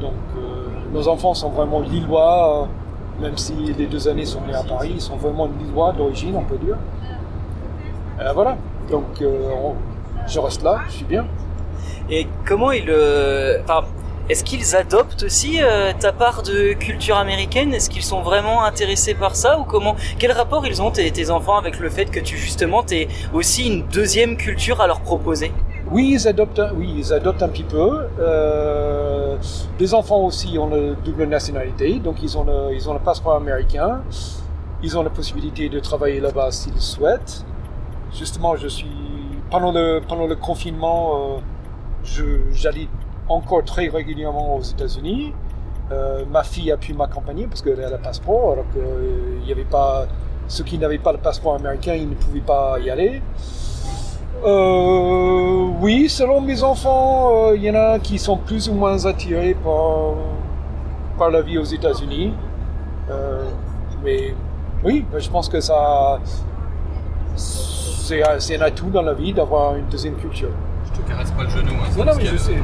Donc, 0.00 0.12
euh, 0.36 0.40
nos 0.92 1.08
enfants 1.08 1.34
sont 1.34 1.48
vraiment 1.50 1.80
lillois. 1.80 2.62
euh, 2.62 2.66
même 3.20 3.36
si 3.36 3.52
les 3.52 3.86
deux 3.86 4.06
années 4.06 4.24
sont 4.24 4.42
nés 4.46 4.54
à 4.54 4.62
Paris, 4.62 4.92
ils 4.94 5.00
sont 5.00 5.16
vraiment 5.16 5.48
lillois 5.58 5.92
d'origine, 5.92 6.36
on 6.36 6.44
peut 6.44 6.56
dire. 6.58 6.76
Voilà. 8.32 8.56
Donc, 8.92 9.04
on- 9.24 9.74
je 10.28 10.38
reste 10.38 10.62
là, 10.62 10.82
je 10.86 10.92
suis 10.92 11.04
bien. 11.04 11.24
Et 12.08 12.28
comment 12.46 12.68
enfin, 12.68 13.82
est-ce 14.30 14.42
qu'ils 14.42 14.74
adoptent 14.74 15.24
aussi 15.24 15.58
euh, 15.60 15.92
ta 15.98 16.12
part 16.12 16.42
de 16.42 16.72
culture 16.72 17.16
américaine? 17.16 17.74
Est-ce 17.74 17.90
qu'ils 17.90 18.02
sont 18.02 18.22
vraiment 18.22 18.64
intéressés 18.64 19.14
par 19.14 19.36
ça 19.36 19.58
ou 19.58 19.64
comment 19.64 19.96
Quel 20.18 20.32
rapport 20.32 20.66
ils 20.66 20.80
ont 20.80 20.90
tes, 20.90 21.10
tes 21.10 21.30
enfants 21.30 21.58
avec 21.58 21.78
le 21.78 21.90
fait 21.90 22.06
que 22.06 22.20
tu 22.20 22.38
justement 22.38 22.82
t'aies 22.82 23.08
aussi 23.34 23.66
une 23.66 23.86
deuxième 23.88 24.36
culture 24.36 24.80
à 24.80 24.86
leur 24.86 25.00
proposer? 25.00 25.52
Oui, 25.90 26.12
ils 26.14 26.26
adoptent, 26.26 26.62
oui, 26.74 26.94
ils 26.96 27.12
adoptent 27.12 27.42
un 27.42 27.48
petit 27.48 27.64
peu. 27.64 28.06
Euh, 28.18 29.36
les 29.78 29.92
enfants 29.92 30.20
aussi 30.20 30.58
ont 30.58 30.70
la 30.70 30.94
double 30.94 31.24
nationalité, 31.24 31.98
donc 31.98 32.22
ils 32.22 32.38
ont 32.38 32.44
le, 32.44 32.74
ils 32.74 32.88
ont 32.88 32.94
le 32.94 33.00
passeport 33.00 33.36
américain. 33.36 34.00
Ils 34.82 34.96
ont 34.96 35.02
la 35.02 35.10
possibilité 35.10 35.68
de 35.68 35.80
travailler 35.80 36.20
là-bas 36.20 36.50
s'ils 36.50 36.80
souhaitent. 36.80 37.44
Justement, 38.14 38.56
je 38.56 38.68
suis 38.68 38.88
pendant 39.50 39.72
le 39.72 40.00
pendant 40.06 40.26
le 40.26 40.36
confinement, 40.36 41.36
euh, 42.16 42.38
j'allais 42.52 42.88
encore 43.28 43.64
très 43.64 43.88
régulièrement 43.88 44.56
aux 44.56 44.62
États-Unis. 44.62 45.32
Euh, 45.92 46.24
ma 46.30 46.42
fille 46.42 46.72
a 46.72 46.76
pu 46.76 46.94
m'accompagner 46.94 47.46
parce 47.46 47.62
qu'elle 47.62 47.82
a 47.82 47.90
le 47.90 47.98
passeport, 47.98 48.52
alors 48.52 48.64
qu'il 48.72 49.44
n'y 49.44 49.52
avait 49.52 49.64
pas 49.64 50.06
ceux 50.46 50.64
qui 50.64 50.78
n'avaient 50.78 50.98
pas 50.98 51.12
le 51.12 51.18
passeport 51.18 51.54
américain, 51.54 51.94
ils 51.94 52.08
ne 52.08 52.14
pouvaient 52.14 52.40
pas 52.40 52.78
y 52.78 52.90
aller. 52.90 53.22
Euh, 54.44 55.68
oui, 55.80 56.08
selon 56.08 56.40
mes 56.40 56.62
enfants, 56.62 57.48
euh, 57.48 57.56
il 57.56 57.62
y 57.62 57.70
en 57.70 57.74
a 57.74 57.98
qui 57.98 58.18
sont 58.18 58.36
plus 58.36 58.68
ou 58.68 58.74
moins 58.74 59.06
attirés 59.06 59.54
par, 59.54 60.14
par 61.18 61.30
la 61.30 61.40
vie 61.40 61.56
aux 61.56 61.64
États-Unis. 61.64 62.34
Euh, 63.10 63.44
mais 64.02 64.34
oui, 64.82 65.06
je 65.16 65.30
pense 65.30 65.48
que 65.48 65.60
ça, 65.60 66.18
c'est 67.36 68.22
un 68.22 68.60
atout 68.60 68.90
dans 68.90 69.02
la 69.02 69.14
vie 69.14 69.32
d'avoir 69.32 69.76
une 69.76 69.86
deuxième 69.86 70.16
culture. 70.16 70.50
Caresse 71.08 71.30
pas 71.30 71.42
le 71.44 71.50
genou. 71.50 71.72
Hein, 71.72 71.88
Non, 71.96 72.04
non, 72.04 72.12
mais 72.16 72.26
je 72.26 72.36
sais. 72.36 72.52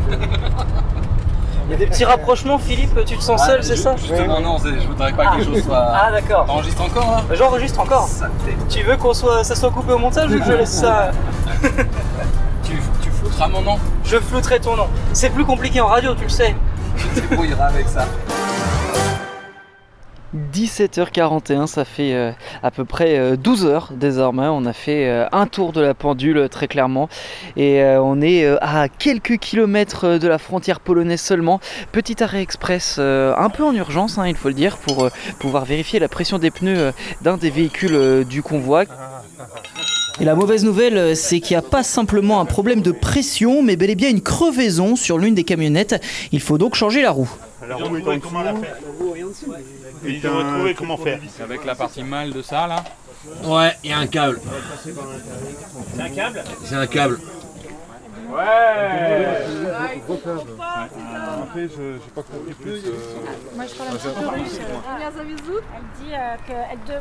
Il 1.67 1.73
y 1.73 1.75
a 1.75 1.79
des 1.79 1.87
petits 1.87 2.05
rapprochements, 2.05 2.59
Philippe, 2.59 2.99
tu 3.05 3.17
te 3.17 3.23
sens 3.23 3.41
Ah, 3.45 3.47
seul, 3.47 3.63
c'est 3.63 3.77
ça 3.77 3.95
Justement, 3.97 4.41
non, 4.41 4.57
je 4.59 4.87
voudrais 4.89 5.13
pas 5.13 5.27
que 5.27 5.37
quelque 5.37 5.55
chose 5.55 5.63
soit. 5.65 5.87
Ah 5.95 6.11
d'accord. 6.11 6.45
T'enregistres 6.47 6.83
encore 6.83 7.11
là 7.13 7.23
J'enregistre 7.37 7.79
encore. 7.81 8.09
Tu 8.69 8.83
veux 8.83 8.97
qu'on 8.97 9.15
soit, 9.15 9.45
ça 9.45 9.55
soit 9.55 9.71
coupé 9.71 9.93
au 9.93 9.99
montage 9.99 10.33
ou 10.33 10.39
que 10.41 10.45
je 10.45 10.53
laisse 10.53 10.73
ça 10.73 11.13
tu, 12.65 12.73
tu 13.03 13.11
flouteras 13.11 13.47
mon 13.49 13.63
nom 13.63 13.79
Je 14.05 14.17
flouterai 14.17 14.59
ton 14.59 14.75
nom. 14.75 14.89
C'est 15.13 15.31
plus 15.31 15.45
compliqué 15.45 15.81
en 15.81 15.87
radio, 15.87 16.15
tu 16.17 16.25
le 16.25 16.29
sais. 16.29 16.57
Tu 16.97 17.07
te 17.07 17.21
débrouilleras 17.29 17.67
avec 17.67 17.87
ça. 17.89 18.05
17h41, 20.35 21.67
ça 21.67 21.85
fait 21.85 22.15
euh, 22.15 22.31
à 22.63 22.71
peu 22.71 22.85
près 22.85 23.19
euh, 23.19 23.37
12 23.37 23.67
heures 23.67 23.89
désormais. 23.95 24.47
On 24.47 24.65
a 24.65 24.73
fait 24.73 25.09
euh, 25.09 25.27
un 25.33 25.47
tour 25.47 25.73
de 25.73 25.81
la 25.81 25.95
pendule 25.95 26.39
euh, 26.39 26.49
très 26.49 26.69
clairement 26.69 27.09
et 27.57 27.83
euh, 27.83 28.01
on 28.01 28.21
est 28.21 28.45
euh, 28.45 28.57
à 28.61 28.89
quelques 28.89 29.39
kilomètres 29.39 30.05
euh, 30.05 30.19
de 30.19 30.29
la 30.29 30.39
frontière 30.39 30.81
polonaise 30.81 31.21
seulement. 31.21 31.61
Petit 31.91 32.23
arrêt 32.23 32.43
express 32.43 32.97
euh, 32.99 33.35
un 33.37 33.51
peu 33.51 33.65
en 33.65 33.75
urgence, 33.75 34.19
hein, 34.19 34.29
il 34.29 34.37
faut 34.37 34.49
le 34.49 34.55
dire, 34.55 34.77
pour 34.77 35.05
euh, 35.05 35.11
pouvoir 35.41 35.65
vérifier 35.65 35.99
la 35.99 36.09
pression 36.09 36.39
des 36.39 36.51
pneus 36.51 36.79
euh, 36.79 36.93
d'un 37.23 37.37
des 37.37 37.51
véhicules 37.51 37.95
euh, 37.95 38.25
du 38.25 38.43
convoi. 38.43 38.85
Et 40.21 40.25
la 40.25 40.35
mauvaise 40.35 40.65
nouvelle, 40.65 40.97
euh, 40.97 41.15
c'est 41.15 41.41
qu'il 41.41 41.57
n'y 41.57 41.59
a 41.59 41.69
pas 41.69 41.83
simplement 41.83 42.41
un 42.41 42.45
problème 42.45 42.83
de 42.83 42.93
pression, 42.93 43.63
mais 43.63 43.75
bel 43.75 43.91
et 43.91 43.95
bien 43.97 44.11
une 44.11 44.21
crevaison 44.21 44.95
sur 44.95 45.19
l'une 45.19 45.35
des 45.35 45.45
camionnettes. 45.45 46.01
Il 46.31 46.41
faut 46.41 46.59
donc 46.59 46.77
changer 46.77 47.03
la 47.03 47.11
roue. 47.11 47.31
La 47.69 47.77
roue 47.77 47.97
est 47.97 48.07
en 48.07 48.17
dessous. 48.17 49.53
Et 50.05 50.11
ils 50.13 50.21
devraient 50.21 50.45
trouver 50.45 50.75
comment 50.75 50.97
faire. 50.97 51.21
C'est 51.29 51.43
Avec 51.43 51.65
la 51.65 51.75
partie 51.75 52.03
mâle 52.03 52.33
de 52.33 52.43
ça, 52.43 52.67
là 52.67 52.85
Ouais, 53.45 53.73
il 53.85 53.91
y 53.91 53.93
a 53.93 53.99
un 53.99 54.07
câble. 54.07 54.41
C'est 54.83 56.03
un 56.03 56.09
câble 56.09 56.45
C'est 56.65 56.75
un 56.75 56.87
câble. 56.87 57.19
Ouais 58.31 58.43
Après, 61.43 61.69
je 61.69 61.83
n'ai 61.83 61.99
pas 62.15 62.23
compris 62.23 62.55
plus. 62.55 62.71
Euh, 62.87 62.93
Moi, 63.57 63.65
je 63.67 63.75
parle 63.75 63.89
un 63.91 63.93
petit 63.93 64.09
peu 64.09 64.29
russe. 64.29 64.61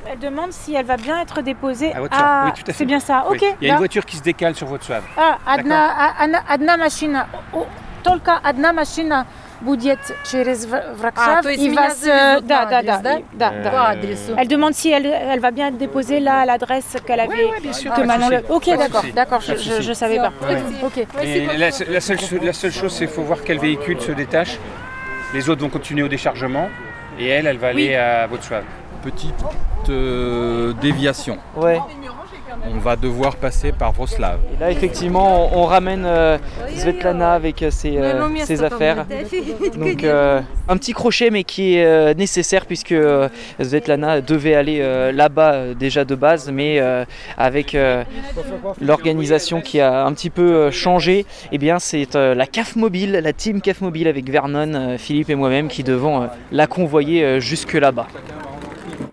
Elle 0.07 0.19
demande 0.19 0.51
si 0.51 0.73
elle 0.73 0.85
va 0.85 0.97
bien 0.97 1.21
être 1.21 1.41
déposée 1.41 1.93
ah, 2.12 2.47
à... 2.47 2.53
C'est 2.73 2.85
bien 2.85 2.99
ça, 2.99 3.25
ok. 3.29 3.41
Il 3.62 3.67
y 3.67 3.69
a 3.69 3.69
une 3.69 3.73
bah. 3.75 3.77
voiture 3.77 4.05
qui 4.05 4.17
se 4.17 4.23
décale 4.23 4.55
sur 4.55 4.67
votre 4.67 4.83
soave. 4.83 5.03
Ah, 5.17 5.38
Adna 5.45 6.77
Machina. 6.77 7.27
Oh, 7.53 7.59
oh, 7.59 7.65
Tolka 8.03 8.41
Adna 8.43 8.73
Machina 8.73 9.25
о, 9.59 9.66
только 9.66 9.90
одна 9.90 9.94
машина 9.94 9.94
будет 9.94 9.98
через 10.30 10.66
В- 10.66 10.94
Вракшав. 10.98 11.38
А, 11.38 11.42
то 11.42 11.48
есть 11.48 11.62
и 11.62 11.68
меня 11.68 11.83
вас, 11.83 11.98
завезут 12.00 12.44
э, 12.44 12.46
да, 12.46 12.64
на 12.64 12.70
да, 12.70 12.78
адрес, 12.78 12.96
да, 12.96 12.98
да? 13.02 13.18
и- 13.18 13.24
да, 13.33 13.52
Э, 13.54 13.62
да. 13.64 13.70
По 13.70 13.88
адресу. 13.90 14.33
Elle 14.37 14.48
demande 14.48 14.74
si 14.74 14.90
elle, 14.90 15.07
elle 15.07 15.40
va 15.40 15.50
bien 15.50 15.68
être 15.68 15.78
déposée 15.78 16.20
là 16.20 16.40
à 16.40 16.44
l'adresse 16.46 16.96
qu'elle 17.07 17.20
avait. 17.20 17.50
bien 17.62 17.72
sûr, 17.72 17.90
que 17.92 17.96
pas 17.96 18.02
de 18.02 18.07
Manon 18.07 18.28
le- 18.28 18.37
souci. 18.40 18.50
Ok, 18.52 18.64
Pas 18.66 18.72
de 18.72 18.78
d'accord, 18.78 19.00
souci. 19.00 19.12
d'accord, 19.12 19.38
Pas 19.38 19.44
je, 19.46 19.52
de 19.52 19.59
je, 19.59 19.70
souci. 19.70 19.83
je 19.83 19.92
savais 19.92 20.16
pas. 20.18 20.33
Ouais. 20.42 20.59
Ok. 20.83 21.07
Et 21.22 21.46
la, 21.46 21.54
la 21.57 21.70
seule, 22.00 22.18
la 22.42 22.52
seule 22.52 22.72
chose, 22.72 22.92
c'est 22.92 23.07
qu'il 23.07 23.14
faut 23.14 23.22
voir 23.22 23.38
quel 23.44 23.59
véhicule 23.59 24.00
se 24.00 24.12
détache. 24.12 24.59
Les 25.33 25.48
autres 25.48 25.62
vont 25.62 25.70
continuer 25.70 26.02
au 26.02 26.09
déchargement. 26.09 26.68
Et 27.18 27.28
elle, 27.28 27.46
elle 27.46 27.59
va 27.59 27.68
aller 27.68 27.94
à 27.94 28.26
Wrocław. 28.26 28.62
Petite 29.02 29.35
euh, 29.90 30.72
déviation. 30.80 31.38
Ouais. 31.57 31.78
On 32.65 32.78
va 32.80 32.95
devoir 32.95 33.36
passer 33.36 33.72
par 33.72 33.91
Wrocław. 33.93 34.38
Et 34.54 34.60
là, 34.60 34.72
effectivement, 34.72 35.54
on, 35.56 35.62
on 35.62 35.65
ramène 35.65 36.04
euh, 36.06 36.38
Svetlana 36.76 37.34
avec 37.34 37.62
euh, 37.63 37.72
ses, 37.72 37.98
euh, 37.98 38.28
ses 38.43 38.63
affaires. 38.63 39.06
Donc, 39.78 40.04
euh, 40.04 40.41
un 40.67 40.78
petit 40.78 40.93
crochet, 40.93 41.30
mais 41.30 41.43
qui 41.43 41.76
est 41.76 41.86
euh, 41.86 42.13
nécessaire 42.13 42.65
puisque 42.65 42.91
euh, 42.91 43.30
Svetlana 43.62 44.22
devait 44.22 44.56
aller 44.56 44.80
euh, 44.82 45.12
là-bas 45.12 45.74
déjà 45.74 46.06
de 46.06 46.15
base, 46.15 46.52
mais 46.52 46.80
euh, 46.80 47.06
avec 47.38 47.76
euh, 47.76 48.04
l'organisation 48.82 49.62
qui 49.62 49.80
a 49.80 50.06
un 50.06 50.13
petit 50.13 50.30
peu 50.30 50.54
euh, 50.54 50.72
changé, 50.72 51.26
eh 51.52 51.58
bien, 51.58 51.80
c'est 51.80 52.15
euh, 52.15 52.36
la 52.36 52.45
CAF 52.45 52.76
Mobile, 52.76 53.19
la 53.24 53.34
team 53.34 53.62
CAF 53.62 53.82
Mobile 53.82 54.08
avec 54.08 54.30
Vernon, 54.30 54.74
euh, 54.74 54.98
Philippe 54.98 55.30
et 55.30 55.36
moi-même 55.36 55.67
qui 55.67 55.84
devons 55.84 56.24
euh, 56.24 56.28
la 56.52 56.67
convoyer 56.67 57.24
euh, 57.24 57.39
jusque 57.39 57.74
là-bas. 57.74 58.08